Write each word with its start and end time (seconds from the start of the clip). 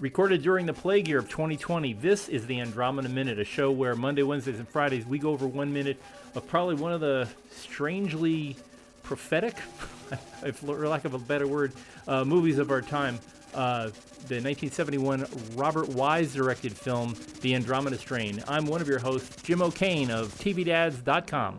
Recorded 0.00 0.42
during 0.42 0.64
the 0.64 0.72
plague 0.72 1.08
year 1.08 1.18
of 1.18 1.28
2020, 1.28 1.94
this 1.94 2.28
is 2.28 2.46
the 2.46 2.60
Andromeda 2.60 3.08
Minute, 3.08 3.40
a 3.40 3.44
show 3.44 3.72
where 3.72 3.96
Monday, 3.96 4.22
Wednesdays, 4.22 4.60
and 4.60 4.68
Fridays 4.68 5.04
we 5.04 5.18
go 5.18 5.30
over 5.30 5.48
one 5.48 5.72
minute 5.72 6.00
of 6.36 6.46
probably 6.46 6.76
one 6.76 6.92
of 6.92 7.00
the 7.00 7.28
strangely 7.50 8.56
prophetic, 9.02 9.56
if 10.44 10.58
for 10.58 10.86
lack 10.86 11.04
of 11.04 11.14
a 11.14 11.18
better 11.18 11.48
word, 11.48 11.72
uh, 12.06 12.24
movies 12.24 12.58
of 12.58 12.70
our 12.70 12.80
time. 12.80 13.18
Uh, 13.52 13.86
the 14.28 14.38
1971 14.38 15.26
Robert 15.56 15.88
Wise 15.88 16.32
directed 16.32 16.76
film, 16.76 17.16
The 17.40 17.56
Andromeda 17.56 17.98
Strain. 17.98 18.40
I'm 18.46 18.66
one 18.66 18.80
of 18.80 18.86
your 18.86 19.00
hosts, 19.00 19.42
Jim 19.42 19.60
O'Kane 19.60 20.12
of 20.12 20.32
TVDads.com. 20.34 21.58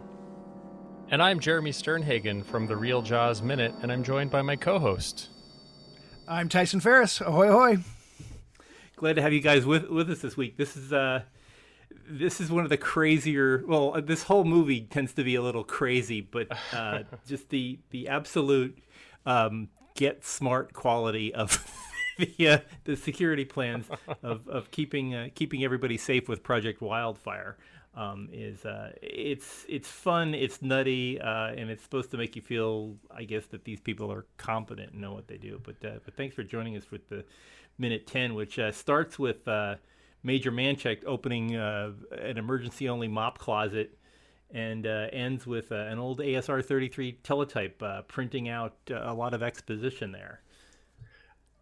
And 1.12 1.22
I'm 1.22 1.42
Jeremy 1.42 1.72
Sternhagen 1.72 2.46
from 2.46 2.68
The 2.68 2.78
Real 2.78 3.02
Jaws 3.02 3.42
Minute, 3.42 3.74
and 3.82 3.92
I'm 3.92 4.04
joined 4.04 4.32
by 4.32 4.44
my 4.44 4.56
co 4.56 4.80
host. 4.80 5.28
I'm 6.26 6.48
Tyson 6.48 6.80
Ferris. 6.80 7.20
Ahoy, 7.20 7.50
ahoy. 7.50 7.80
Glad 9.00 9.16
to 9.16 9.22
have 9.22 9.32
you 9.32 9.40
guys 9.40 9.66
with, 9.66 9.88
with 9.88 10.10
us 10.10 10.20
this 10.20 10.36
week. 10.36 10.58
This 10.58 10.76
is 10.76 10.92
uh, 10.92 11.22
this 12.10 12.42
is 12.42 12.52
one 12.52 12.66
of 12.66 12.70
the 12.70 12.76
crazier. 12.76 13.64
Well, 13.66 13.96
uh, 13.96 14.02
this 14.02 14.24
whole 14.24 14.44
movie 14.44 14.82
tends 14.82 15.14
to 15.14 15.24
be 15.24 15.36
a 15.36 15.42
little 15.42 15.64
crazy, 15.64 16.20
but 16.20 16.50
uh, 16.74 17.04
just 17.26 17.48
the 17.48 17.80
the 17.92 18.10
absolute 18.10 18.78
um, 19.26 19.70
get 19.96 20.26
smart 20.26 20.74
quality 20.74 21.34
of 21.34 21.66
the 22.18 22.48
uh, 22.50 22.58
the 22.84 22.98
security 22.98 23.46
plans 23.46 23.86
of, 24.22 24.46
of 24.50 24.70
keeping 24.70 25.16
uh, 25.16 25.30
keeping 25.34 25.64
everybody 25.64 25.96
safe 25.96 26.28
with 26.28 26.44
Project 26.44 26.82
Wildfire 26.82 27.56
um, 27.96 28.28
is 28.34 28.66
uh, 28.66 28.92
it's 29.02 29.66
it's 29.70 29.88
fun, 29.88 30.34
it's 30.34 30.62
nutty, 30.62 31.22
uh, 31.22 31.54
and 31.56 31.70
it's 31.70 31.84
supposed 31.84 32.12
to 32.12 32.18
make 32.18 32.36
you 32.36 32.42
feel, 32.42 32.96
I 33.10 33.24
guess, 33.24 33.46
that 33.48 33.64
these 33.64 33.80
people 33.80 34.12
are 34.12 34.26
competent 34.38 34.92
and 34.92 35.02
know 35.02 35.14
what 35.14 35.28
they 35.28 35.38
do. 35.38 35.62
But 35.64 35.76
uh, 35.86 36.00
but 36.04 36.16
thanks 36.16 36.36
for 36.36 36.44
joining 36.44 36.76
us 36.76 36.92
with 36.92 37.08
the 37.10 37.24
minute 37.80 38.08
ten, 38.08 38.36
which 38.36 38.60
uh, 38.60 38.72
starts 38.72 39.18
with 39.18 39.48
uh, 39.48 39.76
Major 40.24 40.52
Manchek 40.52 41.04
opening 41.06 41.56
uh, 41.56 41.92
an 42.12 42.38
emergency-only 42.38 43.08
mop 43.08 43.38
closet. 43.38 43.96
And 44.52 44.88
ends 44.88 45.46
with 45.46 45.70
an 45.70 46.00
old 46.00 46.22
ASR 46.22 46.66
33 46.66 47.20
teletype 47.22 47.84
printing 48.08 48.50
out 48.50 48.74
a 48.90 49.14
lot 49.14 49.36
of 49.36 49.44
exposition 49.44 50.12
there. 50.12 50.42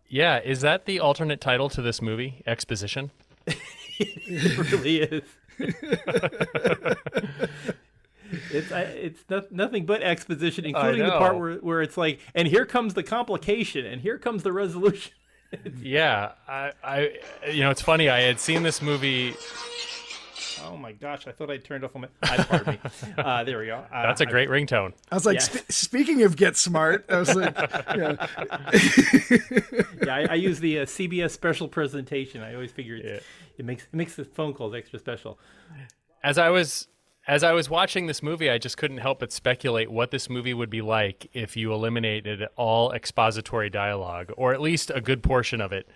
Yeah, 0.07 0.39
is 0.39 0.61
that 0.61 0.85
the 0.85 1.01
alternate 1.01 1.41
title 1.41 1.67
to 1.71 1.81
this 1.81 2.01
movie, 2.01 2.41
Exposition? 2.47 3.11
it 3.99 4.71
really 4.71 5.01
is. 5.01 5.23
it's 8.51 8.71
it's 8.71 9.23
no, 9.29 9.43
nothing 9.51 9.85
but 9.85 10.01
exposition, 10.01 10.65
including 10.65 11.05
the 11.05 11.11
part 11.11 11.37
where 11.37 11.55
where 11.55 11.81
it's 11.81 11.97
like, 11.97 12.19
and 12.35 12.47
here 12.47 12.65
comes 12.65 12.93
the 12.93 13.03
complication, 13.03 13.85
and 13.85 14.01
here 14.01 14.17
comes 14.17 14.43
the 14.43 14.53
resolution. 14.53 15.13
Yeah, 15.79 16.31
I, 16.47 16.71
I, 16.83 17.19
you 17.51 17.61
know, 17.61 17.69
it's 17.69 17.81
funny. 17.81 18.09
I 18.09 18.21
had 18.21 18.39
seen 18.39 18.63
this 18.63 18.81
movie. 18.81 19.35
Oh 20.63 20.75
my 20.75 20.91
gosh! 20.91 21.27
I 21.27 21.31
thought 21.31 21.49
I 21.49 21.57
turned 21.57 21.83
off 21.83 21.95
my. 21.95 22.07
I, 22.23 22.43
pardon 22.43 22.73
me. 22.73 22.89
Uh, 23.17 23.43
there 23.43 23.59
we 23.59 23.67
go. 23.67 23.83
Uh, 23.91 24.03
That's 24.03 24.21
a 24.21 24.25
great 24.25 24.49
I, 24.49 24.51
ringtone. 24.51 24.93
I 25.11 25.15
was 25.15 25.25
like, 25.25 25.35
yes. 25.35 25.51
sp- 25.53 25.71
speaking 25.71 26.23
of 26.23 26.35
get 26.35 26.57
smart, 26.57 27.05
I 27.09 27.17
was 27.17 27.35
like, 27.35 27.55
yeah. 27.95 28.27
yeah, 30.03 30.15
I, 30.15 30.27
I, 30.31 30.33
use 30.35 30.59
the 30.59 30.79
uh, 30.79 30.85
CBS 30.85 31.31
special 31.31 31.67
presentation. 31.67 32.41
I 32.41 32.53
always 32.53 32.71
figure 32.71 32.95
yeah. 32.95 33.19
it 33.57 33.65
makes 33.65 33.83
it 33.83 33.93
makes 33.93 34.15
the 34.15 34.25
phone 34.25 34.53
calls 34.53 34.73
extra 34.73 34.99
special. 34.99 35.39
As 36.23 36.37
I 36.37 36.49
was 36.49 36.87
as 37.27 37.43
I 37.43 37.51
was 37.51 37.69
watching 37.69 38.07
this 38.07 38.23
movie, 38.23 38.49
I 38.49 38.57
just 38.57 38.77
couldn't 38.77 38.99
help 38.99 39.19
but 39.19 39.33
speculate 39.33 39.91
what 39.91 40.11
this 40.11 40.29
movie 40.29 40.53
would 40.53 40.69
be 40.69 40.81
like 40.81 41.29
if 41.33 41.57
you 41.57 41.73
eliminated 41.73 42.47
all 42.55 42.93
expository 42.93 43.69
dialogue, 43.69 44.31
or 44.37 44.53
at 44.53 44.61
least 44.61 44.91
a 44.95 45.01
good 45.01 45.21
portion 45.21 45.59
of 45.59 45.73
it. 45.73 45.87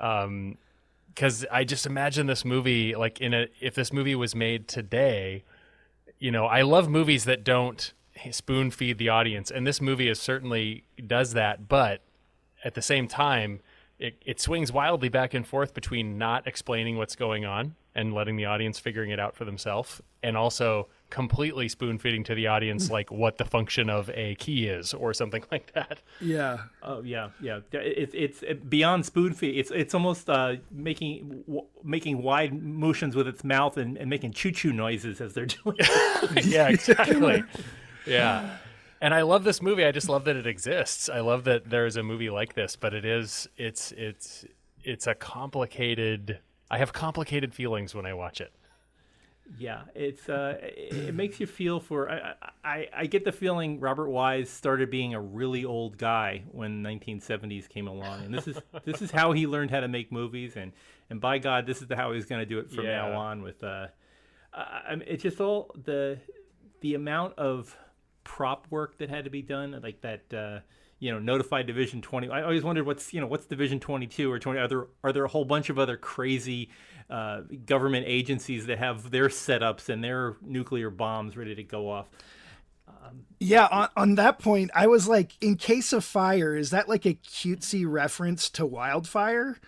Um, 0.00 0.58
because 1.14 1.44
I 1.50 1.64
just 1.64 1.86
imagine 1.86 2.26
this 2.26 2.44
movie 2.44 2.94
like 2.94 3.20
in 3.20 3.34
a 3.34 3.46
if 3.60 3.74
this 3.74 3.92
movie 3.92 4.14
was 4.14 4.34
made 4.34 4.68
today, 4.68 5.44
you 6.18 6.30
know, 6.30 6.46
I 6.46 6.62
love 6.62 6.88
movies 6.88 7.24
that 7.24 7.44
don't 7.44 7.92
spoon 8.30 8.70
feed 8.70 8.98
the 8.98 9.08
audience, 9.08 9.50
and 9.50 9.66
this 9.66 9.80
movie 9.80 10.08
is 10.08 10.20
certainly 10.20 10.84
does 11.06 11.32
that, 11.34 11.68
but 11.68 12.02
at 12.64 12.74
the 12.74 12.82
same 12.82 13.06
time, 13.08 13.60
it, 14.00 14.16
it 14.24 14.40
swings 14.40 14.72
wildly 14.72 15.08
back 15.08 15.34
and 15.34 15.46
forth 15.46 15.74
between 15.74 16.18
not 16.18 16.46
explaining 16.46 16.96
what's 16.96 17.14
going 17.14 17.44
on 17.44 17.74
and 17.94 18.14
letting 18.14 18.36
the 18.36 18.46
audience 18.46 18.78
figuring 18.78 19.10
it 19.10 19.18
out 19.20 19.34
for 19.34 19.44
themselves, 19.44 20.00
and 20.22 20.36
also 20.36 20.88
completely 21.10 21.68
spoon 21.68 21.98
feeding 21.98 22.22
to 22.22 22.36
the 22.36 22.46
audience 22.46 22.88
like 22.88 23.10
what 23.10 23.36
the 23.36 23.44
function 23.44 23.90
of 23.90 24.08
a 24.14 24.36
key 24.36 24.68
is 24.68 24.94
or 24.94 25.12
something 25.12 25.44
like 25.52 25.72
that. 25.74 26.00
Yeah. 26.20 26.58
Oh 26.82 27.02
yeah, 27.02 27.30
yeah. 27.40 27.60
It's 27.72 28.14
it's 28.42 28.42
beyond 28.68 29.04
spoon 29.06 29.34
feed. 29.34 29.58
It's 29.58 29.70
it's 29.72 29.92
almost 29.92 30.30
uh, 30.30 30.56
making 30.70 31.42
w- 31.46 31.66
making 31.82 32.22
wide 32.22 32.54
motions 32.62 33.14
with 33.16 33.26
its 33.26 33.42
mouth 33.44 33.76
and, 33.76 33.96
and 33.98 34.08
making 34.08 34.32
choo 34.32 34.52
choo 34.52 34.72
noises 34.72 35.20
as 35.20 35.34
they're 35.34 35.46
doing. 35.46 35.76
It. 35.78 36.44
Yeah, 36.46 36.68
exactly. 36.68 37.42
yeah. 38.06 38.56
And 39.00 39.14
I 39.14 39.22
love 39.22 39.44
this 39.44 39.62
movie. 39.62 39.84
I 39.84 39.92
just 39.92 40.08
love 40.08 40.24
that 40.24 40.36
it 40.36 40.46
exists. 40.46 41.08
I 41.08 41.20
love 41.20 41.44
that 41.44 41.70
there 41.70 41.86
is 41.86 41.96
a 41.96 42.02
movie 42.02 42.28
like 42.30 42.54
this, 42.54 42.76
but 42.76 42.92
it 42.92 43.04
is 43.04 43.48
it's 43.56 43.92
it's 43.92 44.44
it's 44.82 45.06
a 45.06 45.14
complicated 45.14 46.40
I 46.70 46.78
have 46.78 46.92
complicated 46.92 47.54
feelings 47.54 47.94
when 47.94 48.06
I 48.06 48.14
watch 48.14 48.40
it. 48.40 48.52
Yeah, 49.58 49.82
it's 49.96 50.28
uh, 50.28 50.58
it 50.60 51.14
makes 51.14 51.40
you 51.40 51.46
feel 51.46 51.80
for. 51.80 52.08
I, 52.08 52.34
I, 52.62 52.88
I 52.94 53.06
get 53.06 53.24
the 53.24 53.32
feeling 53.32 53.80
Robert 53.80 54.08
Wise 54.08 54.48
started 54.48 54.90
being 54.90 55.14
a 55.14 55.20
really 55.20 55.64
old 55.64 55.98
guy 55.98 56.44
when 56.52 56.84
1970s 56.84 57.68
came 57.68 57.88
along, 57.88 58.24
and 58.24 58.32
this 58.32 58.46
is 58.46 58.58
this 58.84 59.02
is 59.02 59.10
how 59.10 59.32
he 59.32 59.48
learned 59.48 59.72
how 59.72 59.80
to 59.80 59.88
make 59.88 60.12
movies, 60.12 60.54
and 60.54 60.72
and 61.08 61.20
by 61.20 61.38
God, 61.38 61.66
this 61.66 61.82
is 61.82 61.88
the, 61.88 61.96
how 61.96 62.12
he's 62.12 62.26
going 62.26 62.40
to 62.40 62.46
do 62.46 62.60
it 62.60 62.70
from 62.70 62.84
yeah. 62.84 63.08
now 63.08 63.18
on. 63.18 63.42
With 63.42 63.64
uh, 63.64 63.88
I 64.54 64.94
mean, 64.94 65.04
it's 65.08 65.24
just 65.24 65.40
all 65.40 65.74
the 65.84 66.18
the 66.80 66.94
amount 66.94 67.36
of 67.36 67.76
prop 68.24 68.66
work 68.70 68.98
that 68.98 69.10
had 69.10 69.24
to 69.24 69.30
be 69.30 69.42
done, 69.42 69.78
like 69.82 70.00
that. 70.02 70.32
Uh, 70.32 70.60
you 71.00 71.10
know, 71.10 71.18
notified 71.18 71.66
Division 71.66 72.02
20. 72.02 72.28
I 72.28 72.42
always 72.42 72.62
wondered 72.62 72.84
what's 72.84 73.14
you 73.14 73.20
know 73.20 73.26
what's 73.26 73.46
Division 73.46 73.80
22 73.80 74.30
or 74.30 74.38
20. 74.38 74.60
Are 74.60 74.68
there 74.68 74.86
are 75.02 75.12
there 75.12 75.24
a 75.24 75.28
whole 75.28 75.46
bunch 75.46 75.70
of 75.70 75.78
other 75.78 75.96
crazy 75.96 76.68
uh, 77.08 77.40
government 77.64 78.04
agencies 78.06 78.66
that 78.66 78.78
have 78.78 79.10
their 79.10 79.28
setups 79.28 79.88
and 79.88 80.04
their 80.04 80.36
nuclear 80.42 80.90
bombs 80.90 81.36
ready 81.36 81.54
to 81.54 81.62
go 81.62 81.90
off? 81.90 82.08
Um, 82.86 83.24
yeah, 83.38 83.66
on, 83.70 83.88
on 83.96 84.14
that 84.16 84.38
point, 84.38 84.70
I 84.74 84.86
was 84.86 85.08
like, 85.08 85.32
in 85.40 85.56
case 85.56 85.92
of 85.92 86.04
fire, 86.04 86.54
is 86.54 86.70
that 86.70 86.88
like 86.88 87.06
a 87.06 87.14
cutesy 87.14 87.84
reference 87.90 88.50
to 88.50 88.66
wildfire? 88.66 89.58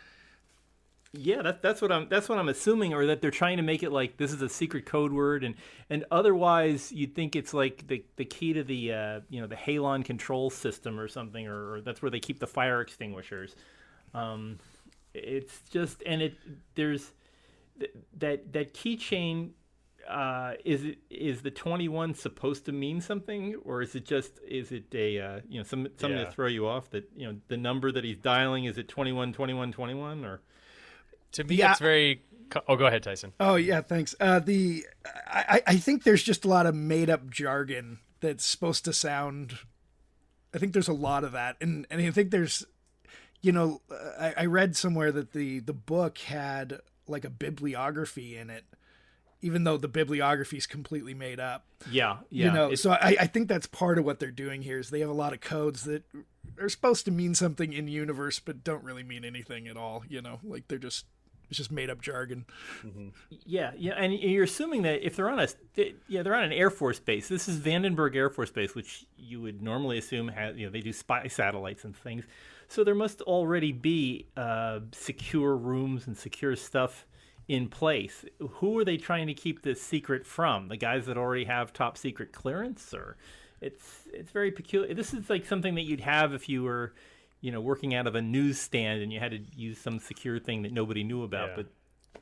Yeah, 1.14 1.42
that's 1.42 1.60
that's 1.60 1.82
what 1.82 1.92
I'm 1.92 2.08
that's 2.08 2.28
what 2.28 2.38
I'm 2.38 2.48
assuming, 2.48 2.94
or 2.94 3.04
that 3.06 3.20
they're 3.20 3.30
trying 3.30 3.58
to 3.58 3.62
make 3.62 3.82
it 3.82 3.92
like 3.92 4.16
this 4.16 4.32
is 4.32 4.40
a 4.40 4.48
secret 4.48 4.86
code 4.86 5.12
word, 5.12 5.44
and 5.44 5.54
and 5.90 6.06
otherwise 6.10 6.90
you'd 6.90 7.14
think 7.14 7.36
it's 7.36 7.52
like 7.52 7.86
the 7.86 8.02
the 8.16 8.24
key 8.24 8.54
to 8.54 8.64
the 8.64 8.92
uh, 8.92 9.20
you 9.28 9.40
know 9.40 9.46
the 9.46 9.56
halon 9.56 10.06
control 10.06 10.48
system 10.48 10.98
or 10.98 11.08
something, 11.08 11.46
or, 11.46 11.74
or 11.74 11.80
that's 11.82 12.00
where 12.00 12.10
they 12.10 12.20
keep 12.20 12.38
the 12.38 12.46
fire 12.46 12.80
extinguishers. 12.80 13.54
Um, 14.14 14.58
it's 15.12 15.60
just 15.70 16.02
and 16.06 16.22
it 16.22 16.34
there's 16.76 17.12
th- 17.78 17.92
that 18.18 18.52
that 18.54 18.72
keychain 18.72 19.50
uh, 20.08 20.54
is 20.64 20.84
it 20.84 20.98
is 21.10 21.42
the 21.42 21.50
21 21.50 22.14
supposed 22.14 22.64
to 22.64 22.72
mean 22.72 23.00
something 23.00 23.54
or 23.64 23.82
is 23.82 23.94
it 23.94 24.04
just 24.04 24.40
is 24.48 24.72
it 24.72 24.86
a 24.94 25.20
uh, 25.20 25.40
you 25.48 25.58
know 25.58 25.64
some 25.64 25.88
something 25.96 26.18
yeah. 26.18 26.24
to 26.24 26.30
throw 26.30 26.46
you 26.46 26.66
off 26.66 26.90
that 26.90 27.08
you 27.14 27.26
know 27.26 27.38
the 27.48 27.56
number 27.56 27.92
that 27.92 28.02
he's 28.02 28.16
dialing 28.16 28.64
is 28.64 28.78
it 28.78 28.88
21 28.88 29.32
21 29.32 29.72
21 29.72 30.24
or 30.24 30.40
to 31.32 31.44
me, 31.44 31.56
yeah. 31.56 31.72
it's 31.72 31.80
very. 31.80 32.22
Oh, 32.68 32.76
go 32.76 32.86
ahead, 32.86 33.02
Tyson. 33.02 33.32
Oh 33.40 33.54
yeah, 33.54 33.80
thanks. 33.80 34.14
Uh, 34.20 34.38
the 34.38 34.84
I, 35.26 35.62
I 35.66 35.76
think 35.76 36.04
there's 36.04 36.22
just 36.22 36.44
a 36.44 36.48
lot 36.48 36.66
of 36.66 36.74
made 36.74 37.08
up 37.08 37.30
jargon 37.30 37.98
that's 38.20 38.44
supposed 38.44 38.84
to 38.84 38.92
sound. 38.92 39.58
I 40.54 40.58
think 40.58 40.72
there's 40.72 40.88
a 40.88 40.92
lot 40.92 41.24
of 41.24 41.32
that, 41.32 41.56
and 41.60 41.86
and 41.90 42.00
I 42.00 42.10
think 42.10 42.30
there's, 42.30 42.66
you 43.40 43.52
know, 43.52 43.80
I, 44.18 44.34
I 44.38 44.46
read 44.46 44.76
somewhere 44.76 45.10
that 45.12 45.32
the 45.32 45.60
the 45.60 45.72
book 45.72 46.18
had 46.18 46.80
like 47.06 47.24
a 47.24 47.30
bibliography 47.30 48.36
in 48.36 48.50
it, 48.50 48.64
even 49.40 49.64
though 49.64 49.76
the 49.76 49.88
bibliography 49.88 50.58
is 50.58 50.66
completely 50.66 51.14
made 51.14 51.40
up. 51.40 51.64
Yeah, 51.90 52.18
yeah. 52.30 52.46
You 52.46 52.52
know, 52.52 52.74
so 52.74 52.90
I, 52.90 53.16
I 53.20 53.26
think 53.26 53.48
that's 53.48 53.66
part 53.66 53.98
of 53.98 54.04
what 54.04 54.20
they're 54.20 54.30
doing 54.30 54.62
here 54.62 54.78
is 54.78 54.90
they 54.90 55.00
have 55.00 55.10
a 55.10 55.14
lot 55.14 55.32
of 55.32 55.40
codes 55.40 55.84
that 55.84 56.04
are 56.60 56.68
supposed 56.68 57.06
to 57.06 57.10
mean 57.10 57.34
something 57.34 57.72
in 57.72 57.88
universe, 57.88 58.38
but 58.38 58.62
don't 58.62 58.84
really 58.84 59.02
mean 59.02 59.24
anything 59.24 59.68
at 59.68 59.76
all. 59.76 60.04
You 60.08 60.22
know, 60.22 60.38
like 60.44 60.68
they're 60.68 60.78
just 60.78 61.06
it's 61.52 61.58
just 61.58 61.70
made 61.70 61.90
up 61.90 62.00
jargon. 62.00 62.46
Mm-hmm. 62.82 63.08
Yeah, 63.44 63.72
yeah, 63.76 63.92
and 63.92 64.14
you're 64.14 64.44
assuming 64.44 64.82
that 64.82 65.04
if 65.06 65.16
they're 65.16 65.28
on 65.28 65.38
a 65.38 65.48
yeah 66.08 66.22
they're 66.22 66.34
on 66.34 66.44
an 66.44 66.52
air 66.52 66.70
force 66.70 66.98
base. 66.98 67.28
This 67.28 67.46
is 67.46 67.60
Vandenberg 67.60 68.16
Air 68.16 68.30
Force 68.30 68.50
Base, 68.50 68.74
which 68.74 69.04
you 69.18 69.42
would 69.42 69.62
normally 69.62 69.98
assume 69.98 70.28
has 70.28 70.56
you 70.56 70.64
know 70.64 70.72
they 70.72 70.80
do 70.80 70.94
spy 70.94 71.28
satellites 71.28 71.84
and 71.84 71.94
things. 71.94 72.24
So 72.68 72.84
there 72.84 72.94
must 72.94 73.20
already 73.20 73.70
be 73.70 74.28
uh, 74.34 74.80
secure 74.92 75.54
rooms 75.54 76.06
and 76.06 76.16
secure 76.16 76.56
stuff 76.56 77.06
in 77.48 77.68
place. 77.68 78.24
Who 78.38 78.78
are 78.78 78.84
they 78.84 78.96
trying 78.96 79.26
to 79.26 79.34
keep 79.34 79.60
this 79.60 79.82
secret 79.82 80.26
from? 80.26 80.68
The 80.68 80.78
guys 80.78 81.04
that 81.04 81.18
already 81.18 81.44
have 81.44 81.74
top 81.74 81.98
secret 81.98 82.32
clearance, 82.32 82.94
or 82.94 83.18
it's 83.60 84.04
it's 84.10 84.30
very 84.30 84.50
peculiar. 84.50 84.94
This 84.94 85.12
is 85.12 85.28
like 85.28 85.44
something 85.44 85.74
that 85.74 85.82
you'd 85.82 86.00
have 86.00 86.32
if 86.32 86.48
you 86.48 86.62
were 86.62 86.94
you 87.42 87.52
know, 87.52 87.60
working 87.60 87.94
out 87.94 88.06
of 88.06 88.14
a 88.14 88.22
newsstand 88.22 89.02
and 89.02 89.12
you 89.12 89.20
had 89.20 89.32
to 89.32 89.40
use 89.54 89.78
some 89.78 89.98
secure 89.98 90.38
thing 90.38 90.62
that 90.62 90.72
nobody 90.72 91.04
knew 91.04 91.24
about. 91.24 91.50
Yeah. 91.50 91.56
But 91.56 91.66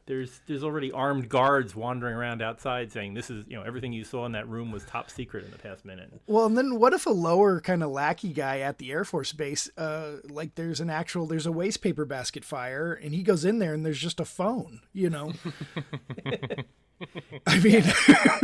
there's 0.06 0.40
there's 0.46 0.64
already 0.64 0.90
armed 0.90 1.28
guards 1.28 1.76
wandering 1.76 2.16
around 2.16 2.42
outside 2.42 2.90
saying 2.90 3.14
this 3.14 3.30
is 3.30 3.44
you 3.46 3.56
know 3.56 3.62
everything 3.62 3.92
you 3.92 4.02
saw 4.02 4.26
in 4.26 4.32
that 4.32 4.48
room 4.48 4.72
was 4.72 4.84
top 4.84 5.08
secret 5.10 5.44
in 5.44 5.52
the 5.52 5.58
past 5.58 5.84
minute. 5.84 6.10
Well, 6.26 6.46
and 6.46 6.58
then 6.58 6.80
what 6.80 6.94
if 6.94 7.06
a 7.06 7.10
lower 7.10 7.60
kind 7.60 7.84
of 7.84 7.90
lackey 7.90 8.32
guy 8.32 8.58
at 8.60 8.78
the 8.78 8.90
Air 8.90 9.04
Force 9.04 9.32
Base, 9.32 9.70
uh, 9.76 10.16
like 10.28 10.56
there's 10.56 10.80
an 10.80 10.90
actual, 10.90 11.26
there's 11.26 11.46
a 11.46 11.52
waste 11.52 11.80
paper 11.80 12.04
basket 12.04 12.44
fire, 12.44 12.92
and 12.92 13.14
he 13.14 13.22
goes 13.22 13.44
in 13.44 13.60
there 13.60 13.72
and 13.72 13.86
there's 13.86 14.00
just 14.00 14.18
a 14.18 14.24
phone, 14.24 14.80
you 14.92 15.10
know? 15.10 15.32
I 17.46 17.60
mean, 17.60 17.84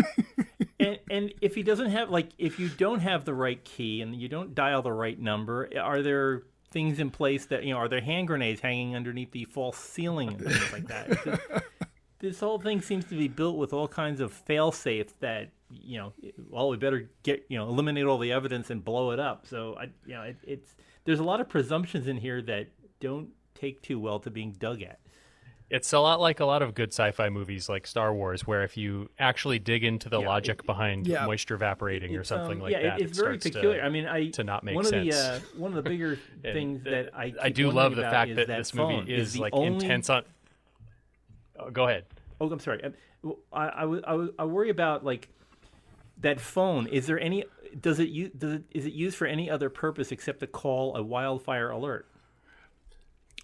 and 0.81 0.99
and 1.11 1.35
if 1.41 1.55
he 1.55 1.63
doesn't 1.63 1.91
have 1.91 2.11
like 2.11 2.29
if 2.39 2.61
you 2.61 2.69
don't 2.69 3.01
have 3.01 3.25
the 3.25 3.35
right 3.35 3.63
key 3.65 4.03
and 4.03 4.15
you 4.15 4.29
don't 4.29 4.55
dial 4.55 4.83
the 4.83 4.93
right 4.93 5.19
number, 5.19 5.69
are 5.81 6.03
there 6.03 6.43
things 6.71 6.99
in 6.99 7.11
place 7.11 7.47
that 7.47 7.65
you 7.65 7.73
know 7.73 7.79
are 7.79 7.89
there 7.89 8.01
hand 8.01 8.27
grenades 8.27 8.61
hanging 8.61 8.97
underneath 8.97 9.33
the 9.33 9.45
false 9.45 9.79
ceiling 9.79 10.29
and 10.29 10.41
things 10.41 10.73
like 10.73 10.87
that? 10.89 11.09
This, 11.25 11.41
this 12.19 12.41
whole 12.41 12.59
thing 12.59 12.81
seems 12.81 13.05
to 13.07 13.17
be 13.17 13.29
built 13.29 13.57
with 13.57 13.73
all 13.73 13.89
kinds 13.89 14.21
of 14.21 14.33
fail 14.33 14.73
safes 14.73 15.15
that 15.21 15.51
you 15.71 15.99
know. 15.99 16.13
Well, 16.51 16.69
we 16.69 16.77
better 16.77 17.11
get 17.23 17.45
you 17.49 17.59
know 17.59 17.69
eliminate 17.69 18.05
all 18.05 18.19
the 18.19 18.33
evidence 18.33 18.71
and 18.71 18.85
blow 18.85 19.11
it 19.11 19.21
up. 19.21 19.47
So 19.47 19.77
I 19.79 19.85
you 20.05 20.15
know 20.15 20.23
it, 20.23 20.37
it's 20.43 20.75
there's 21.05 21.21
a 21.21 21.25
lot 21.25 21.41
of 21.41 21.49
presumptions 21.49 22.09
in 22.09 22.17
here 22.17 22.43
that 22.43 22.69
don't 23.01 23.29
take 23.55 23.83
too 23.83 23.99
well 23.99 24.19
to 24.21 24.31
being 24.31 24.53
dug 24.53 24.83
at. 24.83 25.01
It's 25.69 25.93
a 25.93 25.99
lot 25.99 26.21
like 26.21 26.39
a 26.39 26.45
lot 26.45 26.63
of 26.63 26.75
good 26.75 26.91
sci-fi 26.93 27.29
movies 27.29 27.69
like 27.69 27.89
Star 27.89 28.15
Wars, 28.15 28.47
where 28.47 28.63
if 28.63 28.77
you 28.77 29.11
actually 29.19 29.59
dig 29.59 29.83
into 29.83 30.09
the 30.09 30.21
Yeah, 30.21 30.29
logic 30.29 30.61
it- 30.61 30.67
behind 30.67 31.09
yeah. 31.09 31.27
moisture 31.27 31.55
evaporating 31.57 32.15
or 32.17 32.23
something 32.23 32.59
um, 32.59 32.61
like 32.63 32.73
yeah, 32.73 32.79
it- 32.79 32.83
that, 32.85 33.01
it's 33.01 33.19
it 33.19 33.23
very 33.25 33.41
starts 33.41 33.57
to- 33.57 33.83
I 33.85 33.89
mean, 33.89 34.07
I 34.07 34.29
to 34.31 34.45
not 34.45 34.63
make 34.63 34.77
one 34.77 34.85
sense. 34.85 35.13
of 35.15 35.43
the 35.53 35.59
uh, 35.59 35.61
one 35.61 35.77
of 35.77 35.83
the 35.83 35.89
bigger 35.91 36.19
And 36.45 36.53
things 36.55 36.85
that 36.85 37.11
I 37.17 37.35
I 37.43 37.49
do 37.49 37.71
love 37.73 37.97
the 37.97 38.03
fact 38.03 38.37
that, 38.37 38.47
that 38.47 38.59
this 38.59 38.75
movie 38.75 39.13
is 39.13 39.33
the 39.33 39.41
like 39.41 39.55
only- 39.55 39.85
intense 39.85 40.09
on. 40.09 40.23
Oh, 41.59 41.71
go 41.71 41.89
ahead. 41.89 42.05
Oh, 42.41 42.49
I'm 42.51 42.61
sorry. 42.61 42.85
I 42.85 42.91
well, 43.23 43.39
I, 43.53 43.69
I, 43.69 43.81
w- 43.81 44.03
I, 44.07 44.11
w- 44.13 44.35
I 44.39 44.45
worry 44.45 44.71
about 44.71 45.05
like 45.05 45.29
that 46.21 46.41
phone. 46.41 46.87
Is 46.87 47.07
there 47.07 47.19
any? 47.19 47.45
Does 47.81 47.99
it 47.99 48.09
use? 48.11 48.31
Does 48.39 48.53
it? 48.53 48.63
Is 48.71 48.87
it 48.87 48.93
used 48.93 49.17
for 49.17 49.27
any 49.27 49.51
other 49.51 49.69
purpose 49.69 50.13
except 50.13 50.41
to 50.41 50.47
call 50.47 50.95
a 50.97 51.03
wildfire 51.03 51.71
alert? 51.71 52.07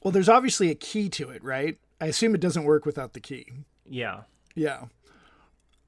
well, 0.05 0.13
there's 0.13 0.29
obviously 0.29 0.69
a 0.71 0.75
key 0.75 1.09
to 1.09 1.31
it, 1.31 1.43
right? 1.45 1.79
I 2.03 2.07
assume 2.07 2.35
it 2.35 2.41
doesn't 2.41 2.65
work 2.65 2.85
without 2.85 3.13
the 3.13 3.21
key. 3.21 3.47
Yeah. 3.89 4.23
Yeah. 4.55 4.87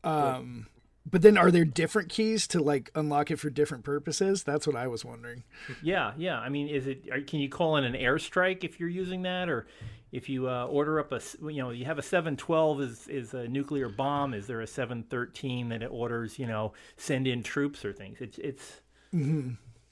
Um, 0.03 0.67
but 1.11 1.23
then 1.23 1.37
are 1.37 1.51
there 1.51 1.65
different 1.65 2.09
keys 2.09 2.47
to 2.49 2.63
like 2.63 2.91
unlock 2.95 3.31
it 3.31 3.39
for 3.39 3.51
different 3.51 3.85
purposes? 3.85 4.43
That's 4.43 4.67
what 4.67 4.77
I 4.77 4.87
was 4.87 5.05
wondering. 5.05 5.45
Yeah, 5.83 6.13
yeah. 6.17 6.39
I 6.39 6.49
mean, 6.49 6.69
is 6.69 6.87
it? 6.87 7.09
Are, 7.13 7.21
can 7.21 7.41
you 7.41 7.49
call 7.49 7.77
in 7.77 7.85
an 7.85 7.95
airstrike 7.95 8.65
if 8.65 8.79
you're 8.81 8.89
using 8.89 9.23
that, 9.23 9.49
or 9.49 9.67
if 10.13 10.29
you 10.29 10.49
uh, 10.49 10.67
order 10.67 10.99
up 11.01 11.13
a 11.13 11.21
you 11.43 11.63
know, 11.63 11.71
you 11.71 11.85
have 11.85 11.99
a 11.99 12.03
712 12.03 12.81
is 12.81 13.09
is 13.09 13.35
a 13.35 13.47
nuclear 13.49 13.89
bomb. 13.89 14.33
Is 14.35 14.47
there 14.47 14.61
a 14.61 14.67
713 14.67 15.69
that 15.71 15.83
it 15.83 15.87
orders, 15.91 16.39
you 16.39 16.47
know, 16.47 16.73
send 16.97 17.27
in 17.27 17.43
troops 17.43 17.85
or 17.85 17.93
things? 17.93 18.19
It's 18.21 18.39
it's. 18.39 18.81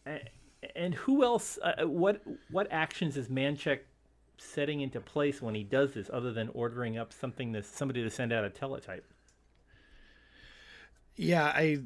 A- 0.06 0.28
And 0.76 0.94
who 0.94 1.24
else? 1.24 1.58
Uh, 1.62 1.86
what 1.86 2.22
what 2.50 2.69
actions 2.70 3.16
is 3.16 3.28
Manchek 3.28 3.80
setting 4.38 4.81
into 4.81 5.00
place 5.00 5.40
when 5.40 5.55
he 5.55 5.62
does 5.64 5.94
this, 5.94 6.11
other 6.12 6.32
than 6.32 6.49
ordering 6.55 6.99
up 6.99 7.12
something 7.12 7.52
that 7.52 7.64
somebody 7.64 8.02
to 8.02 8.11
send 8.11 8.32
out 8.32 8.44
a 8.44 8.50
teletype? 8.50 9.05
Yeah, 11.17 11.44
I 11.44 11.81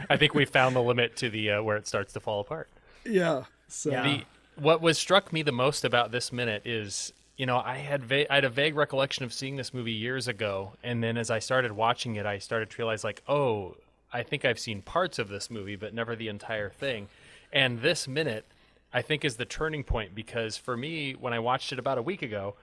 I 0.09 0.17
think 0.17 0.33
we 0.33 0.45
found 0.45 0.75
the 0.75 0.81
limit 0.81 1.15
to 1.17 1.29
the 1.29 1.51
uh, 1.51 1.63
where 1.63 1.77
it 1.77 1.87
starts 1.87 2.13
to 2.13 2.19
fall 2.19 2.41
apart. 2.41 2.69
yeah. 3.05 3.43
So 3.67 3.91
Yeah. 3.91 4.03
The 4.03 4.23
what 4.61 4.81
was 4.81 4.97
struck 4.97 5.31
me 5.31 5.43
the 5.43 5.51
most 5.53 5.85
about 5.85 6.11
this 6.11 6.31
minute 6.31 6.63
is, 6.65 7.13
you 7.37 7.45
know, 7.45 7.57
I 7.59 7.77
had 7.77 8.03
va- 8.03 8.31
I 8.31 8.35
had 8.35 8.43
a 8.43 8.49
vague 8.49 8.75
recollection 8.75 9.23
of 9.23 9.33
seeing 9.33 9.55
this 9.55 9.73
movie 9.73 9.93
years 9.93 10.27
ago, 10.27 10.73
and 10.83 11.01
then 11.01 11.17
as 11.17 11.31
I 11.31 11.39
started 11.39 11.71
watching 11.71 12.15
it, 12.17 12.25
I 12.25 12.37
started 12.37 12.69
to 12.69 12.77
realize 12.77 13.03
like, 13.03 13.23
oh, 13.27 13.77
I 14.11 14.23
think 14.23 14.43
I've 14.43 14.59
seen 14.59 14.81
parts 14.81 15.19
of 15.19 15.29
this 15.29 15.49
movie, 15.49 15.77
but 15.77 15.93
never 15.93 16.15
the 16.15 16.27
entire 16.27 16.69
thing. 16.69 17.07
And 17.53 17.81
this 17.81 18.07
minute, 18.07 18.45
I 18.93 19.01
think, 19.01 19.23
is 19.23 19.37
the 19.37 19.45
turning 19.45 19.83
point 19.83 20.13
because 20.13 20.57
for 20.57 20.75
me, 20.75 21.13
when 21.13 21.33
I 21.33 21.39
watched 21.39 21.71
it 21.71 21.79
about 21.79 21.97
a 21.97 22.01
week 22.01 22.21
ago, 22.21 22.55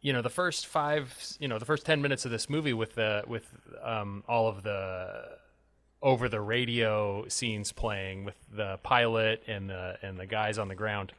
you 0.00 0.12
know, 0.12 0.22
the 0.22 0.30
first 0.30 0.66
five, 0.66 1.16
you 1.38 1.48
know, 1.48 1.58
the 1.58 1.64
first 1.64 1.86
ten 1.86 2.02
minutes 2.02 2.24
of 2.24 2.30
this 2.30 2.50
movie 2.50 2.72
with 2.72 2.94
the 2.94 3.24
with 3.26 3.46
um, 3.82 4.24
all 4.28 4.48
of 4.48 4.62
the 4.62 5.38
over 6.02 6.28
the 6.28 6.40
radio 6.40 7.26
scenes 7.28 7.72
playing 7.72 8.24
with 8.24 8.36
the 8.52 8.78
pilot 8.82 9.42
and 9.46 9.70
the 9.70 9.96
and 10.02 10.18
the 10.18 10.26
guys 10.26 10.58
on 10.58 10.68
the 10.68 10.74
ground 10.74 11.12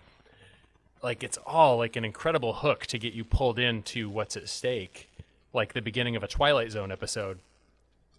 like 1.01 1.23
it's 1.23 1.37
all 1.45 1.77
like 1.77 1.95
an 1.95 2.05
incredible 2.05 2.53
hook 2.53 2.85
to 2.85 2.97
get 2.97 3.13
you 3.13 3.23
pulled 3.23 3.59
into 3.59 4.09
what's 4.09 4.35
at 4.35 4.49
stake 4.49 5.09
like 5.55 5.73
the 5.73 5.81
beginning 5.81 6.15
of 6.15 6.23
a 6.23 6.27
twilight 6.27 6.71
zone 6.71 6.91
episode. 6.91 7.39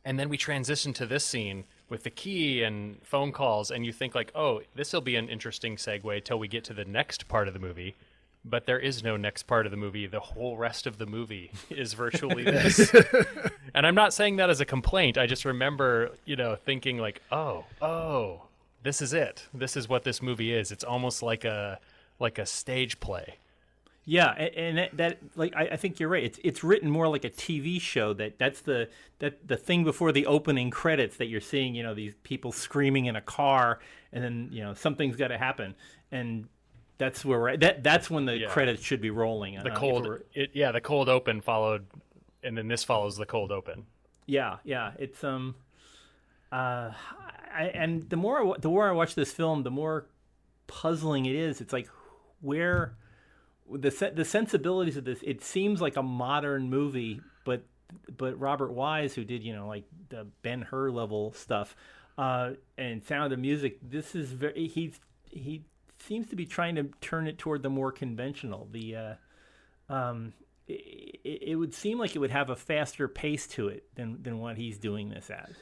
And 0.04 0.18
then 0.18 0.28
we 0.28 0.36
transition 0.36 0.92
to 0.94 1.06
this 1.06 1.24
scene 1.24 1.64
with 1.88 2.02
the 2.02 2.10
key 2.10 2.62
and 2.62 3.00
phone 3.02 3.32
calls 3.32 3.70
and 3.70 3.86
you 3.86 3.92
think 3.92 4.14
like 4.14 4.32
oh 4.34 4.60
this 4.74 4.92
will 4.92 5.00
be 5.00 5.16
an 5.16 5.28
interesting 5.28 5.76
segue 5.76 6.24
till 6.24 6.38
we 6.38 6.48
get 6.48 6.64
to 6.64 6.74
the 6.74 6.84
next 6.84 7.28
part 7.28 7.48
of 7.48 7.54
the 7.54 7.60
movie 7.60 7.94
but 8.44 8.66
there 8.66 8.78
is 8.78 9.02
no 9.02 9.16
next 9.16 9.44
part 9.44 9.66
of 9.66 9.70
the 9.70 9.76
movie 9.76 10.06
the 10.06 10.20
whole 10.20 10.56
rest 10.56 10.86
of 10.86 10.98
the 10.98 11.06
movie 11.06 11.50
is 11.70 11.94
virtually 11.94 12.44
this 12.44 12.92
and 13.76 13.86
I'm 13.86 13.94
not 13.94 14.14
saying 14.14 14.36
that 14.36 14.48
as 14.48 14.60
a 14.60 14.64
complaint. 14.64 15.18
I 15.18 15.26
just 15.26 15.44
remember, 15.44 16.12
you 16.24 16.34
know, 16.34 16.56
thinking 16.56 16.96
like, 16.96 17.20
"Oh, 17.30 17.64
oh, 17.82 18.42
this 18.82 19.02
is 19.02 19.12
it. 19.12 19.46
This 19.52 19.76
is 19.76 19.86
what 19.86 20.02
this 20.02 20.22
movie 20.22 20.52
is. 20.52 20.72
It's 20.72 20.82
almost 20.82 21.22
like 21.22 21.44
a 21.44 21.78
like 22.18 22.38
a 22.38 22.46
stage 22.46 22.98
play." 23.00 23.36
Yeah, 24.08 24.30
and 24.30 24.78
that, 24.78 24.96
that 24.96 25.18
like 25.34 25.54
I, 25.56 25.66
I 25.72 25.76
think 25.76 25.98
you're 25.98 26.08
right. 26.08 26.22
It's 26.22 26.38
it's 26.44 26.62
written 26.62 26.88
more 26.88 27.08
like 27.08 27.24
a 27.24 27.30
TV 27.30 27.80
show. 27.80 28.12
That 28.14 28.38
that's 28.38 28.60
the 28.60 28.88
that 29.18 29.48
the 29.48 29.56
thing 29.56 29.82
before 29.82 30.12
the 30.12 30.26
opening 30.26 30.70
credits 30.70 31.16
that 31.16 31.26
you're 31.26 31.40
seeing. 31.40 31.74
You 31.74 31.82
know, 31.82 31.92
these 31.92 32.14
people 32.22 32.52
screaming 32.52 33.06
in 33.06 33.16
a 33.16 33.20
car, 33.20 33.80
and 34.12 34.22
then 34.22 34.48
you 34.52 34.62
know 34.62 34.74
something's 34.74 35.16
got 35.16 35.28
to 35.28 35.38
happen, 35.38 35.74
and 36.12 36.46
that's 36.98 37.24
where 37.24 37.40
we're 37.40 37.48
at. 37.48 37.60
That 37.60 37.82
that's 37.82 38.08
when 38.08 38.26
the 38.26 38.38
Yeah. 38.38 38.48
credits 38.48 38.80
should 38.80 39.00
be 39.00 39.10
rolling. 39.10 39.60
The 39.60 39.70
cold, 39.72 40.06
it, 40.34 40.50
yeah, 40.54 40.70
the 40.70 40.80
cold 40.80 41.08
open 41.08 41.40
followed, 41.40 41.86
and 42.44 42.56
then 42.56 42.68
this 42.68 42.84
follows 42.84 43.16
the 43.16 43.26
cold 43.26 43.50
open. 43.50 43.86
Yeah, 44.26 44.58
yeah. 44.62 44.92
It's 45.00 45.24
um, 45.24 45.56
uh, 46.52 46.92
I, 47.52 47.72
and 47.74 48.08
the 48.08 48.16
more 48.16 48.54
I, 48.54 48.58
the 48.60 48.68
more 48.68 48.88
I 48.88 48.92
watch 48.92 49.16
this 49.16 49.32
film, 49.32 49.64
the 49.64 49.70
more 49.72 50.06
puzzling 50.68 51.26
it 51.26 51.34
is. 51.34 51.60
It's 51.60 51.72
like 51.72 51.88
where 52.40 52.94
the 53.70 54.12
the 54.14 54.24
sensibilities 54.24 54.96
of 54.96 55.04
this. 55.04 55.20
It 55.22 55.42
seems 55.42 55.80
like 55.80 55.96
a 55.96 56.02
modern 56.02 56.70
movie, 56.70 57.20
but 57.44 57.64
but 58.16 58.38
Robert 58.38 58.72
Wise, 58.72 59.14
who 59.14 59.24
did 59.24 59.42
you 59.42 59.54
know 59.54 59.66
like 59.66 59.84
the 60.08 60.26
Ben 60.42 60.62
Hur 60.62 60.90
level 60.90 61.32
stuff, 61.32 61.76
uh, 62.18 62.52
and 62.78 63.04
Sound 63.04 63.32
of 63.32 63.38
Music. 63.38 63.78
This 63.82 64.14
is 64.14 64.32
very 64.32 64.68
he 64.68 64.92
he 65.30 65.64
seems 65.98 66.28
to 66.28 66.36
be 66.36 66.46
trying 66.46 66.76
to 66.76 66.84
turn 67.00 67.26
it 67.26 67.38
toward 67.38 67.62
the 67.62 67.70
more 67.70 67.92
conventional. 67.92 68.68
The 68.70 68.96
uh, 68.96 69.14
um, 69.88 70.32
it, 70.68 71.22
it 71.24 71.56
would 71.56 71.74
seem 71.74 71.98
like 71.98 72.14
it 72.14 72.18
would 72.18 72.30
have 72.30 72.50
a 72.50 72.56
faster 72.56 73.08
pace 73.08 73.46
to 73.48 73.68
it 73.68 73.84
than 73.94 74.22
than 74.22 74.38
what 74.38 74.56
he's 74.56 74.78
doing 74.78 75.10
this 75.10 75.30
as. 75.30 75.54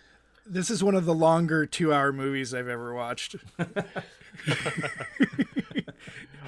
this 0.47 0.71
is 0.71 0.85
one 0.85 0.95
of 0.95 1.05
the 1.05 1.15
longer 1.15 1.67
two-hour 1.67 2.13
movies 2.13 2.53
I've 2.55 2.69
ever 2.69 2.95
watched. 2.95 3.37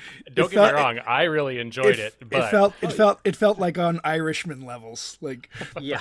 Don't 0.35 0.51
get 0.51 0.59
felt- 0.59 0.75
me 0.75 0.81
wrong, 0.81 0.99
I 1.07 1.25
really 1.25 1.59
enjoyed 1.59 1.99
it, 1.99 2.15
but 2.21 2.45
it 2.45 2.51
felt 2.51 2.75
it 2.83 2.87
oh. 2.87 2.91
felt 2.91 3.21
it 3.25 3.37
felt 3.37 3.59
like 3.59 3.79
on 3.79 4.01
Irishman 4.05 4.63
levels. 4.63 5.19
Like 5.21 5.51
Yeah. 5.81 6.01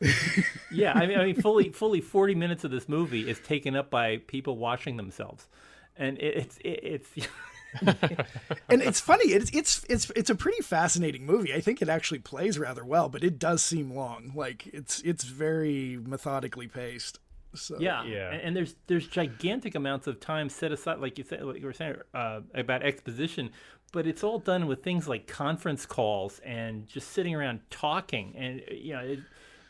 yeah, 0.70 0.92
I 0.92 1.06
mean, 1.06 1.18
I 1.18 1.24
mean, 1.24 1.40
fully, 1.40 1.70
fully 1.70 2.00
forty 2.00 2.34
minutes 2.34 2.64
of 2.64 2.70
this 2.70 2.88
movie 2.88 3.28
is 3.28 3.38
taken 3.40 3.76
up 3.76 3.90
by 3.90 4.18
people 4.18 4.56
washing 4.56 4.96
themselves, 4.96 5.46
and 5.96 6.18
it, 6.18 6.36
it's, 6.36 6.58
it, 6.58 6.80
it's, 6.82 7.28
and 8.68 8.82
it's 8.82 9.00
funny 9.00 9.32
it's 9.32 9.50
it's 9.52 9.84
it's 9.88 10.10
it's 10.14 10.30
a 10.30 10.34
pretty 10.34 10.62
fascinating 10.62 11.26
movie 11.26 11.52
i 11.52 11.60
think 11.60 11.82
it 11.82 11.88
actually 11.88 12.20
plays 12.20 12.58
rather 12.58 12.84
well 12.84 13.08
but 13.08 13.24
it 13.24 13.38
does 13.38 13.64
seem 13.64 13.92
long 13.92 14.32
like 14.34 14.68
it's 14.68 15.00
it's 15.02 15.24
very 15.24 15.98
methodically 16.04 16.68
paced 16.68 17.18
so 17.54 17.76
yeah, 17.78 18.04
Yeah. 18.04 18.32
And, 18.32 18.42
and 18.42 18.56
there's 18.56 18.74
there's 18.86 19.06
gigantic 19.06 19.74
amounts 19.74 20.06
of 20.06 20.20
time 20.20 20.48
set 20.48 20.72
aside, 20.72 21.00
like 21.00 21.18
you 21.18 21.24
said, 21.24 21.42
like 21.42 21.60
you 21.60 21.66
were 21.66 21.72
saying 21.72 21.96
uh, 22.12 22.40
about 22.54 22.82
exposition, 22.82 23.50
but 23.92 24.06
it's 24.06 24.22
all 24.24 24.38
done 24.38 24.66
with 24.66 24.82
things 24.82 25.08
like 25.08 25.26
conference 25.26 25.86
calls 25.86 26.40
and 26.40 26.86
just 26.86 27.10
sitting 27.12 27.34
around 27.34 27.60
talking, 27.70 28.34
and 28.36 28.62
you 28.70 28.92
know. 28.94 29.00
It, 29.00 29.20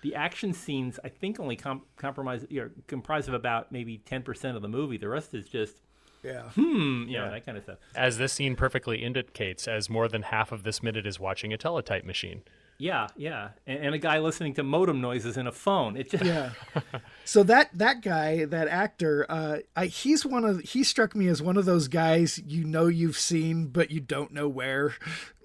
the 0.03 0.15
action 0.17 0.53
scenes, 0.53 1.01
I 1.03 1.09
think, 1.09 1.41
only 1.41 1.57
com- 1.57 1.81
compromise, 1.97 2.45
you 2.51 2.61
know, 2.61 2.71
comprise 2.89 3.27
of 3.27 3.33
about 3.33 3.73
maybe 3.73 3.97
ten 3.97 4.21
percent 4.21 4.55
of 4.55 4.61
the 4.61 4.69
movie. 4.69 4.99
The 4.99 5.09
rest 5.09 5.33
is 5.33 5.49
just, 5.49 5.81
yeah 6.23 6.43
hmm, 6.51 7.05
you 7.09 7.17
know, 7.17 7.31
that 7.31 7.47
kind 7.47 7.57
of 7.57 7.65
stuff. 7.65 7.79
as 7.95 8.19
this 8.19 8.35
scene 8.35 8.55
perfectly 8.55 9.03
indicates, 9.03 9.67
as 9.67 9.89
more 9.89 10.07
than 10.07 10.21
half 10.25 10.53
of 10.53 10.63
this 10.63 10.83
minute 10.83 11.07
is 11.07 11.19
watching 11.19 11.55
a 11.55 11.57
teletype 11.57 12.05
machine. 12.05 12.43
Yeah, 12.79 13.07
yeah, 13.17 13.51
and, 13.67 13.87
and, 13.87 13.95
a 13.95 13.99
guy 13.99 14.19
listening 14.19 14.55
to 14.55 14.65
modem 14.65 15.01
noises 15.01 15.37
in 15.37 15.47
a 15.47 15.53
phone. 15.53 15.97
It 15.97 16.11
just 16.11 16.25
yeah. 16.25 16.51
So 17.25 17.43
that 17.45 17.71
that 17.75 18.03
guy, 18.03 18.45
that 18.47 18.69
actor, 18.69 19.27
uh, 19.29 19.59
I, 19.77 19.87
he's 19.87 20.27
one 20.27 20.45
of 20.45 20.61
he 20.61 20.83
struck 20.83 21.15
me 21.15 21.29
as 21.29 21.41
one 21.41 21.57
of 21.57 21.67
those 21.67 21.89
guys 21.89 22.41
you 22.45 22.65
know 22.65 22.87
you've 22.87 23.19
seen 23.19 23.69
but 23.69 23.91
you 23.91 24.01
don't 24.01 24.33
know 24.33 24.49
where, 24.49 24.95